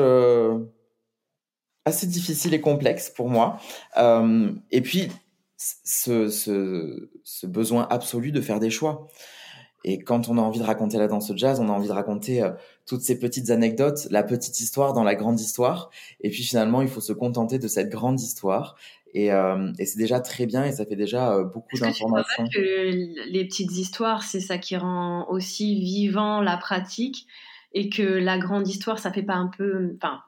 assez 1.84 2.06
difficile 2.06 2.54
et 2.54 2.60
complexe 2.60 3.10
pour 3.10 3.28
moi. 3.28 3.58
et 3.96 4.80
puis 4.80 5.10
ce, 5.56 7.46
besoin 7.46 7.86
absolu 7.90 8.32
de 8.32 8.40
faire 8.40 8.60
des 8.60 8.70
choix. 8.70 9.08
Et 9.86 9.98
quand 9.98 10.28
on 10.30 10.38
a 10.38 10.40
envie 10.40 10.58
de 10.58 10.64
raconter 10.64 10.96
la 10.96 11.08
danse 11.08 11.30
jazz, 11.36 11.60
on 11.60 11.68
a 11.68 11.72
envie 11.72 11.88
de 11.88 11.92
raconter 11.92 12.42
euh, 12.42 12.52
toutes 12.86 13.02
ces 13.02 13.18
petites 13.18 13.50
anecdotes, 13.50 14.06
la 14.10 14.22
petite 14.22 14.58
histoire 14.60 14.94
dans 14.94 15.04
la 15.04 15.14
grande 15.14 15.38
histoire. 15.38 15.90
Et 16.22 16.30
puis 16.30 16.42
finalement, 16.42 16.80
il 16.80 16.88
faut 16.88 17.02
se 17.02 17.12
contenter 17.12 17.58
de 17.58 17.68
cette 17.68 17.90
grande 17.90 18.18
histoire. 18.18 18.76
Et, 19.14 19.32
euh, 19.32 19.72
et 19.78 19.86
c'est 19.86 19.98
déjà 19.98 20.20
très 20.20 20.44
bien 20.44 20.64
et 20.64 20.72
ça 20.72 20.84
fait 20.84 20.96
déjà 20.96 21.34
euh, 21.34 21.44
beaucoup 21.44 21.78
d'informations. 21.78 22.44
Que 22.52 23.30
les 23.30 23.44
petites 23.46 23.72
histoires, 23.72 24.22
c'est 24.22 24.40
ça 24.40 24.58
qui 24.58 24.76
rend 24.76 25.28
aussi 25.30 25.78
vivant 25.78 26.40
la 26.40 26.56
pratique 26.56 27.26
et 27.72 27.88
que 27.88 28.02
la 28.02 28.38
grande 28.38 28.68
histoire, 28.68 28.98
ça 28.98 29.12
fait 29.12 29.22
pas 29.22 29.34
un 29.34 29.48
peu. 29.48 29.96
Enfin, 29.96 30.20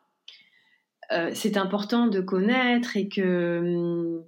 c'est 1.34 1.56
important 1.56 2.06
de 2.06 2.20
connaître 2.20 2.96
et 2.96 3.08
que 3.08 3.58
hum, 3.60 4.24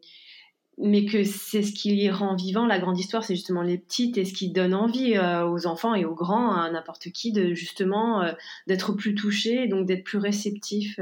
mais 0.81 1.05
que 1.05 1.25
c'est 1.25 1.62
ce 1.62 1.73
qui 1.73 2.09
rend 2.09 2.37
vivant 2.37 2.66
la 2.66 2.79
grande 2.79 2.99
histoire, 2.99 3.25
c'est 3.25 3.35
justement 3.35 3.62
les 3.62 3.79
petites 3.79 4.16
et 4.16 4.25
ce 4.25 4.33
qui 4.33 4.51
donne 4.51 4.75
envie 4.75 5.16
euh, 5.16 5.47
aux 5.49 5.66
enfants 5.66 5.94
et 5.94 6.05
aux 6.05 6.14
grands, 6.14 6.53
à 6.53 6.71
n'importe 6.71 7.11
qui, 7.11 7.33
de 7.33 7.53
justement 7.53 8.23
euh, 8.23 8.33
d'être 8.68 8.92
plus 8.92 9.14
touché, 9.14 9.66
donc 9.66 9.87
d'être 9.87 10.05
plus 10.05 10.18
réceptif. 10.18 11.01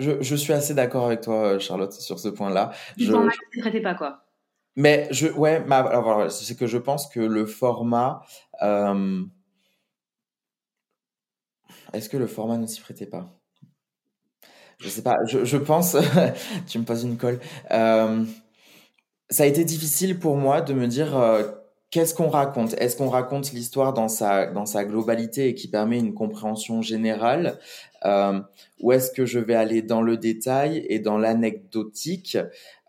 Euh. 0.00 0.18
Je, 0.20 0.22
je, 0.22 0.36
suis 0.36 0.52
assez 0.52 0.74
d'accord 0.74 1.06
avec 1.06 1.20
toi, 1.20 1.58
Charlotte, 1.58 1.92
sur 1.92 2.18
ce 2.18 2.28
point-là. 2.28 2.72
Le 2.98 3.10
format 3.10 3.32
ne 3.56 3.60
traitait 3.60 3.80
pas 3.80 3.94
quoi. 3.94 4.24
Mais 4.76 5.06
je, 5.10 5.28
ouais, 5.28 5.64
alors 5.70 6.30
c'est 6.32 6.56
que 6.56 6.66
je 6.66 6.78
pense 6.78 7.08
que 7.08 7.20
le 7.20 7.46
format, 7.46 8.22
est-ce 11.92 12.08
que 12.08 12.16
le 12.16 12.26
format 12.26 12.56
ne 12.56 12.66
s'y 12.66 12.80
prêtait 12.80 13.06
pas? 13.06 13.40
Je 14.78 14.88
sais 14.88 15.02
pas, 15.02 15.16
je, 15.26 15.44
je 15.44 15.56
pense, 15.56 15.96
tu 16.66 16.78
me 16.78 16.84
poses 16.84 17.04
une 17.04 17.16
colle. 17.16 17.40
Euh, 17.70 18.24
ça 19.30 19.44
a 19.44 19.46
été 19.46 19.64
difficile 19.64 20.18
pour 20.18 20.36
moi 20.36 20.60
de 20.60 20.74
me 20.74 20.86
dire 20.86 21.16
euh, 21.16 21.42
qu'est-ce 21.94 22.12
qu'on 22.12 22.28
raconte? 22.28 22.74
Est-ce 22.78 22.96
qu'on 22.96 23.08
raconte 23.08 23.52
l'histoire 23.52 23.92
dans 23.92 24.08
sa 24.08 24.46
dans 24.46 24.66
sa 24.66 24.84
globalité 24.84 25.46
et 25.46 25.54
qui 25.54 25.68
permet 25.68 25.96
une 25.96 26.12
compréhension 26.12 26.82
générale, 26.82 27.60
euh, 28.04 28.40
ou 28.80 28.90
est-ce 28.90 29.12
que 29.12 29.24
je 29.24 29.38
vais 29.38 29.54
aller 29.54 29.80
dans 29.80 30.02
le 30.02 30.16
détail 30.16 30.84
et 30.88 30.98
dans 30.98 31.18
l'anecdotique 31.18 32.36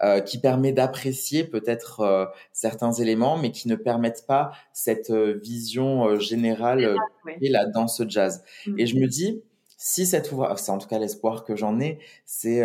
euh, 0.02 0.22
qui 0.22 0.40
permet 0.40 0.72
d'apprécier 0.72 1.44
peut-être 1.44 2.00
euh, 2.00 2.26
certains 2.52 2.94
éléments, 2.94 3.38
mais 3.38 3.52
qui 3.52 3.68
ne 3.68 3.76
permettent 3.76 4.26
pas 4.26 4.54
cette 4.74 5.12
vision 5.12 6.20
générale 6.20 6.98
et 7.42 7.50
la 7.50 7.68
danse 7.68 8.02
jazz? 8.08 8.44
Mmh. 8.66 8.80
Et 8.80 8.88
je 8.88 8.96
me 8.98 9.06
dis 9.06 9.44
si 9.78 10.08
cet 10.08 10.32
ouvrage, 10.32 10.58
c'est 10.58 10.72
en 10.72 10.80
tout 10.80 10.88
cas 10.88 10.98
l'espoir 10.98 11.44
que 11.44 11.56
j'en 11.56 11.80
ai, 11.80 12.00
c'est 12.26 12.64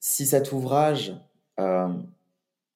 si 0.00 0.26
cet 0.26 0.52
ouvrage 0.52 1.14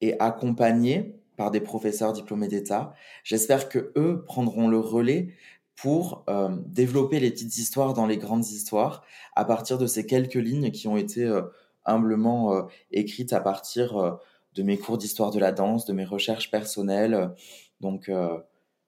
est 0.01 0.17
accompagné 0.19 1.21
par 1.37 1.51
des 1.51 1.61
professeurs 1.61 2.13
diplômés 2.13 2.49
d'État, 2.49 2.95
j'espère 3.23 3.69
que 3.69 3.93
eux 3.97 4.25
prendront 4.27 4.69
le 4.69 4.79
relais 4.79 5.35
pour 5.77 6.25
euh, 6.29 6.57
développer 6.67 7.19
les 7.21 7.31
petites 7.31 7.59
histoires 7.59 7.95
dans 7.95 8.07
les 8.07 8.17
grandes 8.17 8.47
histoires 8.47 9.03
à 9.35 9.45
partir 9.45 9.79
de 9.79 9.87
ces 9.87 10.07
quelques 10.07 10.35
lignes 10.35 10.71
qui 10.71 10.87
ont 10.89 10.97
été 10.97 11.29
humblement 11.85 12.69
écrites 12.93 13.33
à 13.33 13.41
partir 13.41 14.19
de 14.55 14.63
mes 14.63 14.79
cours 14.79 14.99
d'histoire 14.99 15.31
de 15.31 15.39
la 15.39 15.53
danse, 15.53 15.85
de 15.85 15.93
mes 15.93 16.05
recherches 16.05 16.51
personnelles. 16.51 17.31
Donc 17.81 18.09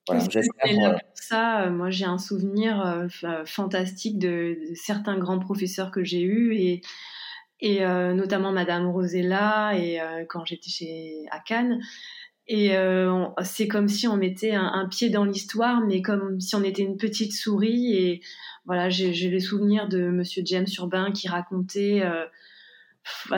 voilà, 0.07 0.25
j'espère. 0.31 1.01
ça, 1.15 1.63
euh, 1.63 1.71
moi 1.71 1.91
j'ai 1.91 2.05
un 2.05 2.19
souvenir 2.19 2.81
euh, 2.81 3.45
fantastique 3.45 4.19
de, 4.19 4.57
certains 4.75 5.19
grands 5.19 5.41
professeurs 5.41 5.91
que 5.91 6.05
j'ai 6.05 6.23
eus 6.23 6.55
et, 6.55 6.81
et 7.61 7.85
euh, 7.85 8.15
notamment 8.15 8.53
Madame 8.53 8.87
Rosella 8.89 9.73
et 9.77 10.01
quand 10.29 10.45
j'étais 10.45 10.71
chez 10.71 11.25
à 11.31 11.41
Cannes. 11.41 11.81
Et 12.49 12.77
c'est 13.43 13.67
comme 13.67 13.89
si 13.89 14.07
on 14.07 14.17
mettait 14.17 14.55
un, 14.55 14.87
pied 14.89 15.11
dans 15.11 15.25
l'histoire, 15.25 15.81
mais 15.81 16.01
comme 16.01 16.41
si 16.41 16.55
on 16.55 16.63
était 16.63 16.83
une 16.83 16.97
petite 16.97 17.33
souris. 17.33 17.97
Et 17.97 18.21
voilà, 18.67 18.89
j'ai 18.89 19.31
les 19.31 19.41
souvenirs 19.41 19.89
de 19.89 20.11
Monsieur 20.11 20.43
James 20.45 20.67
Urbain 20.79 21.11
qui 21.11 21.27
racontait 21.29 22.03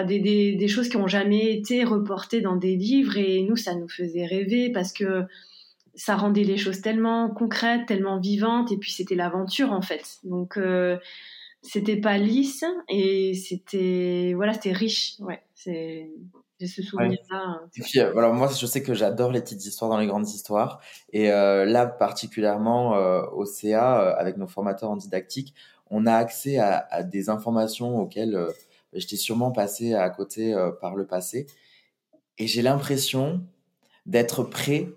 des, 0.07 0.21
des, 0.21 0.57
des, 0.57 0.68
choses 0.68 0.90
qui 0.90 0.99
n'ont 0.99 1.07
jamais 1.07 1.53
été 1.55 1.85
reportées 1.85 2.42
dans 2.42 2.57
des 2.57 2.77
livres. 2.77 3.16
Et 3.16 3.42
nous, 3.42 3.57
ça 3.57 3.75
nous 3.75 3.88
faisait 3.88 4.27
rêver 4.27 4.71
parce 4.71 4.92
que 4.92 5.25
ça 5.99 6.14
rendait 6.14 6.44
les 6.44 6.57
choses 6.57 6.81
tellement 6.81 7.29
concrètes, 7.29 7.87
tellement 7.87 8.21
vivantes, 8.21 8.71
et 8.71 8.77
puis 8.77 8.92
c'était 8.92 9.16
l'aventure 9.16 9.73
en 9.73 9.83
fait. 9.83 10.18
Donc 10.23 10.57
euh, 10.57 10.97
c'était 11.61 11.97
pas 11.97 12.18
lisse 12.18 12.64
et 12.88 13.35
c'était 13.35 14.33
voilà, 14.35 14.55
c'était 14.55 14.73
riche. 14.73 15.16
Ouais, 15.18 15.42
c'est 15.55 16.09
j'ai 16.59 16.66
ce 16.66 16.83
souvenir-là. 16.83 17.37
Hein. 17.37 17.61
Et 17.77 17.83
puis, 17.83 18.01
euh, 18.01 18.33
moi, 18.33 18.49
je 18.49 18.66
sais 18.66 18.83
que 18.83 18.94
j'adore 18.94 19.31
les 19.31 19.40
petites 19.40 19.64
histoires 19.64 19.90
dans 19.90 19.99
les 19.99 20.07
grandes 20.07 20.29
histoires. 20.29 20.81
Et 21.12 21.31
euh, 21.31 21.64
là, 21.64 21.87
particulièrement 21.87 22.92
au 23.33 23.44
CA, 23.44 24.11
avec 24.16 24.37
nos 24.37 24.47
formateurs 24.47 24.90
en 24.90 24.97
didactique, 24.97 25.55
on 25.90 26.07
a 26.07 26.14
accès 26.14 26.59
à, 26.59 26.87
à 26.90 27.03
des 27.03 27.31
informations 27.31 27.99
auxquelles 27.99 28.38
j'étais 28.92 29.16
sûrement 29.16 29.53
passé 29.53 29.94
à 29.94 30.11
côté 30.11 30.55
par 30.81 30.97
le 30.97 31.07
passé. 31.07 31.47
Et 32.38 32.47
j'ai 32.47 32.62
l'impression 32.62 33.40
d'être 34.07 34.42
prêt 34.42 34.88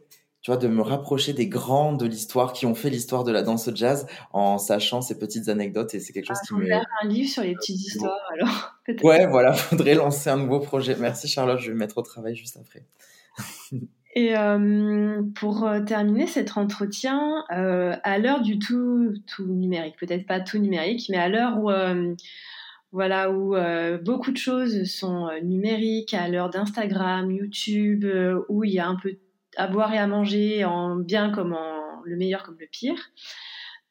tu 0.42 0.50
vois, 0.50 0.58
de 0.58 0.68
me 0.68 0.82
rapprocher 0.82 1.34
des 1.34 1.48
grands 1.48 1.94
de 1.94 2.06
l'histoire 2.06 2.54
qui 2.54 2.66
ont 2.66 2.74
fait 2.74 2.90
l'histoire 2.90 3.24
de 3.24 3.32
la 3.32 3.44
danse 3.44 3.70
jazz 3.76 4.08
en 4.34 4.58
sachant 4.58 5.02
ces 5.02 5.20
petites 5.20 5.50
anecdotes 5.50 5.94
et 5.94 6.00
c'est 6.00 6.14
quelque 6.14 6.28
chose 6.28 6.40
ah, 6.42 6.48
qui 6.48 6.54
me. 6.56 6.66
faire 6.66 6.86
un 7.04 7.08
livre 7.08 7.30
sur 7.30 7.44
les 7.44 7.54
petites 7.54 7.80
histoires 7.80 8.20
alors. 8.34 8.76
Ouais, 9.04 9.28
voilà, 9.28 9.54
faudrait 9.54 9.94
lancer 9.94 10.30
un 10.30 10.38
nouveau 10.38 10.60
projet. 10.60 10.98
Merci 11.00 11.28
Charlotte, 11.28 11.60
je 11.60 11.68
vais 11.68 11.74
me 11.74 11.80
mettre 11.80 11.98
au 11.98 12.02
travail 12.02 12.36
juste 12.36 12.58
après. 12.58 12.86
Et 14.14 14.36
euh, 14.36 15.22
pour 15.36 15.64
euh, 15.66 15.80
terminer 15.80 16.28
cet 16.28 16.58
entretien, 16.58 17.46
euh, 17.56 17.96
à 18.04 18.18
l'heure 18.18 18.42
du 18.42 18.60
tout, 18.60 19.14
tout 19.26 19.46
numérique, 19.46 19.96
peut-être 19.98 20.26
pas 20.26 20.42
tout 20.42 20.58
numérique, 20.58 21.06
mais 21.10 21.18
à 21.18 21.30
l'heure 21.30 21.60
où, 21.60 21.72
voilà, 22.92 23.32
où 23.32 23.56
beaucoup 24.04 24.32
de 24.32 24.38
choses 24.38 24.84
sont 24.84 25.30
numériques, 25.44 26.14
à 26.14 26.28
l'heure 26.28 26.50
d'Instagram, 26.50 27.32
YouTube, 27.32 28.06
où 28.50 28.66
il 28.66 28.74
y 28.74 28.80
a 28.80 28.88
un 28.88 28.98
peu 29.02 29.16
à 29.58 29.68
boire 29.68 29.94
et 29.94 29.98
à 29.98 30.08
manger 30.08 30.66
en 30.66 30.96
bien 30.96 31.32
comme 31.32 31.54
en 31.54 32.02
le 32.04 32.16
meilleur 32.16 32.44
comme 32.44 32.58
le 32.60 32.68
pire. 32.68 33.12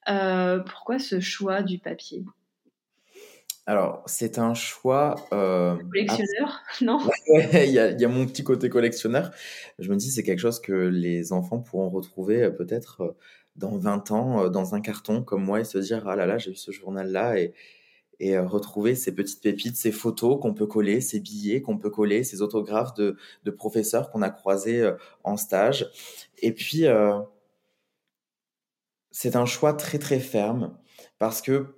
Euh, 0.09 0.61
pourquoi 0.61 0.99
ce 0.99 1.20
choix 1.20 1.62
du 1.62 1.79
papier? 1.79 2.25
Alors, 3.66 4.03
c'est 4.07 4.38
un 4.38 4.55
choix. 4.55 5.14
Euh, 5.33 5.77
collectionneur, 5.77 6.62
non? 6.81 6.99
Il 7.29 7.70
y, 7.70 7.79
a, 7.79 8.09
mon 8.09 8.27
petit 8.27 8.42
côté 8.42 8.68
collectionneur. 8.68 9.31
Je 9.79 9.90
me 9.90 9.96
dis, 9.96 10.11
c'est 10.11 10.23
quelque 10.23 10.40
chose 10.40 10.61
que 10.61 10.73
les 10.73 11.33
enfants 11.33 11.61
pourront 11.61 11.90
retrouver 11.90 12.42
euh, 12.42 12.51
peut-être 12.51 13.16
dans 13.57 13.77
20 13.77 14.11
ans 14.11 14.49
dans 14.49 14.75
un 14.75 14.81
carton 14.81 15.23
comme 15.23 15.44
moi 15.44 15.61
et 15.61 15.64
se 15.64 15.79
dire 15.79 16.09
Ah 16.09 16.16
là 16.16 16.27
là, 16.27 16.38
j'ai 16.38 16.53
eu 16.53 16.57
ce 16.57 16.73
journal-là 16.73 17.38
et, 17.38 17.53
et 18.21 18.37
euh, 18.37 18.47
retrouver 18.47 18.95
ces 18.95 19.13
petites 19.15 19.43
pépites, 19.43 19.77
ces 19.77 19.93
photos 19.93 20.39
qu'on 20.41 20.55
peut 20.55 20.67
coller, 20.67 21.01
ces 21.01 21.19
billets 21.21 21.63
qu'on 21.63 21.79
peut 21.79 21.91
coller, 21.91 22.23
ces 22.23 22.43
autographes 22.43 22.95
de, 22.95 23.17
de 23.45 23.51
professeurs 23.51 24.11
qu'on 24.11 24.23
a 24.23 24.31
croisés 24.31 24.81
euh, 24.81 24.95
en 25.25 25.37
stage. 25.37 25.91
Et 26.39 26.53
puis, 26.53 26.87
euh, 26.87 27.19
c'est 29.11 29.37
un 29.37 29.47
choix 29.47 29.73
très 29.73 29.99
très 29.99 30.21
ferme 30.21 30.77
parce 31.19 31.43
que 31.43 31.75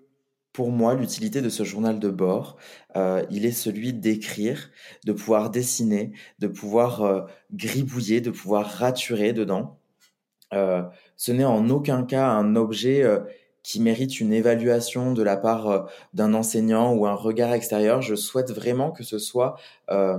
pour 0.52 0.70
moi, 0.70 0.94
l'utilité 0.94 1.40
de 1.40 1.48
ce 1.48 1.64
journal 1.64 1.98
de 1.98 2.10
bord, 2.10 2.58
euh, 2.96 3.24
il 3.30 3.46
est 3.46 3.52
celui 3.52 3.94
d'écrire, 3.94 4.70
de 5.06 5.12
pouvoir 5.12 5.50
dessiner, 5.50 6.12
de 6.40 6.46
pouvoir 6.46 7.02
euh, 7.02 7.22
gribouiller, 7.52 8.20
de 8.20 8.30
pouvoir 8.30 8.66
raturer 8.68 9.32
dedans. 9.32 9.78
Euh, 10.52 10.82
ce 11.16 11.32
n'est 11.32 11.46
en 11.46 11.70
aucun 11.70 12.04
cas 12.04 12.28
un 12.28 12.54
objet 12.56 13.02
qui 13.62 13.80
mérite 13.80 14.20
une 14.20 14.32
évaluation 14.32 15.12
de 15.12 15.22
la 15.22 15.36
part 15.36 15.68
euh, 15.68 15.82
d'un 16.14 16.34
enseignant 16.34 16.94
ou 16.94 17.06
un 17.06 17.14
regard 17.14 17.52
extérieur. 17.52 18.02
Je 18.02 18.14
souhaite 18.14 18.50
vraiment 18.50 18.90
que 18.90 19.04
ce 19.04 19.18
soit 19.18 19.56
euh, 19.90 20.18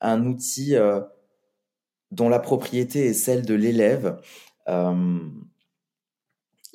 un 0.00 0.26
outil 0.26 0.76
euh, 0.76 1.00
dont 2.10 2.28
la 2.28 2.38
propriété 2.38 3.06
est 3.06 3.14
celle 3.14 3.44
de 3.46 3.54
l'élève 3.54 4.20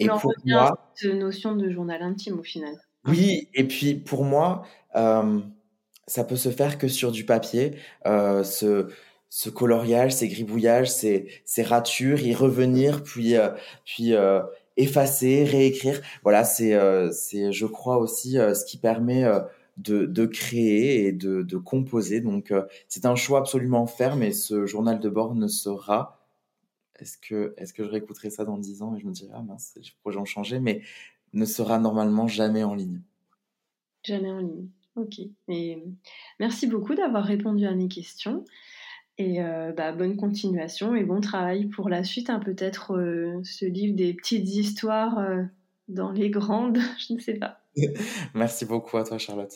et 0.02 0.08
pour 0.08 0.34
moi, 0.46 0.92
cette 0.96 1.14
notion 1.14 1.56
de 1.56 1.70
journal 1.70 2.02
intime 2.02 2.40
au 2.40 2.44
final. 2.44 2.74
Oui, 3.06 3.50
et 3.54 3.68
puis 3.68 3.96
pour 3.96 4.24
moi, 4.24 4.66
ça 4.94 6.24
peut 6.24 6.36
se 6.38 6.50
faire 6.50 6.78
que 6.78 6.88
sur 6.88 7.12
du 7.12 7.26
papier. 7.26 7.76
ce, 8.06 8.88
ce 9.30 9.50
coloriage, 9.50 10.14
ces 10.14 10.30
gribouillages, 10.30 10.90
ces, 10.90 11.30
ces 11.44 11.64
ratures, 11.64 12.22
y 12.22 12.34
revenir, 12.34 13.04
puis, 13.04 13.36
puis 13.86 14.14
effacer, 14.82 15.44
réécrire. 15.44 16.02
Voilà, 16.24 16.44
c'est, 16.44 16.78
c'est, 17.12 17.52
je 17.52 17.66
crois 17.66 17.98
aussi, 17.98 18.34
ce 18.34 18.66
qui 18.66 18.78
permet 18.78 19.26
de, 19.78 20.06
de, 20.06 20.26
créer 20.26 21.06
et 21.06 21.12
de, 21.12 21.42
de 21.42 21.58
composer. 21.58 22.22
Donc, 22.22 22.54
c'est 22.88 23.06
un 23.06 23.16
choix 23.16 23.40
absolument 23.40 23.88
ferme 23.88 24.24
et 24.24 24.32
ce 24.32 24.66
journal 24.66 25.00
de 25.00 25.10
bord 25.10 25.36
ne 25.36 25.48
sera 25.48 26.20
est-ce 27.02 27.18
que, 27.18 27.54
est 27.58 27.72
que 27.74 27.84
je 27.84 27.90
réécouterai 27.90 28.30
ça 28.30 28.46
dans 28.46 28.58
10 28.58 28.82
ans 28.82 28.96
et 28.96 29.00
je 29.00 29.06
me 29.06 29.12
dirai, 29.12 29.32
ah 29.34 29.42
mince, 29.42 29.78
je 29.82 29.92
pourrais 30.02 30.18
en 30.18 30.26
changer, 30.26 30.60
mais 30.60 30.82
ne 31.34 31.46
sera 31.46 31.80
normalement 31.80 32.28
jamais 32.28 32.64
en 32.64 32.76
ligne. 32.76 33.02
Jamais 34.04 34.32
en 34.32 34.40
ligne. 34.40 34.68
Ok. 34.96 35.20
Et 35.48 35.84
merci 36.40 36.68
beaucoup 36.68 36.96
d'avoir 36.96 37.24
répondu 37.24 37.66
à 37.66 37.74
mes 37.74 37.88
questions. 37.88 38.44
Et 39.20 39.44
euh, 39.44 39.74
bah, 39.74 39.92
bonne 39.92 40.16
continuation 40.16 40.96
et 40.96 41.04
bon 41.04 41.20
travail 41.20 41.66
pour 41.66 41.90
la 41.90 42.06
suite. 42.06 42.30
Hein, 42.30 42.40
Peut-être 42.40 42.96
euh, 42.96 43.42
ce 43.44 43.66
livre 43.66 43.94
des 43.94 44.14
petites 44.14 44.48
histoires 44.48 45.20
euh, 45.20 45.44
dans 45.90 46.12
les 46.12 46.30
grandes, 46.30 46.80
je 47.08 47.14
ne 47.14 47.20
sais 47.20 47.34
pas. 47.34 47.60
merci 48.34 48.66
beaucoup 48.66 48.98
à 48.98 49.04
toi, 49.04 49.18
Charlotte. 49.18 49.54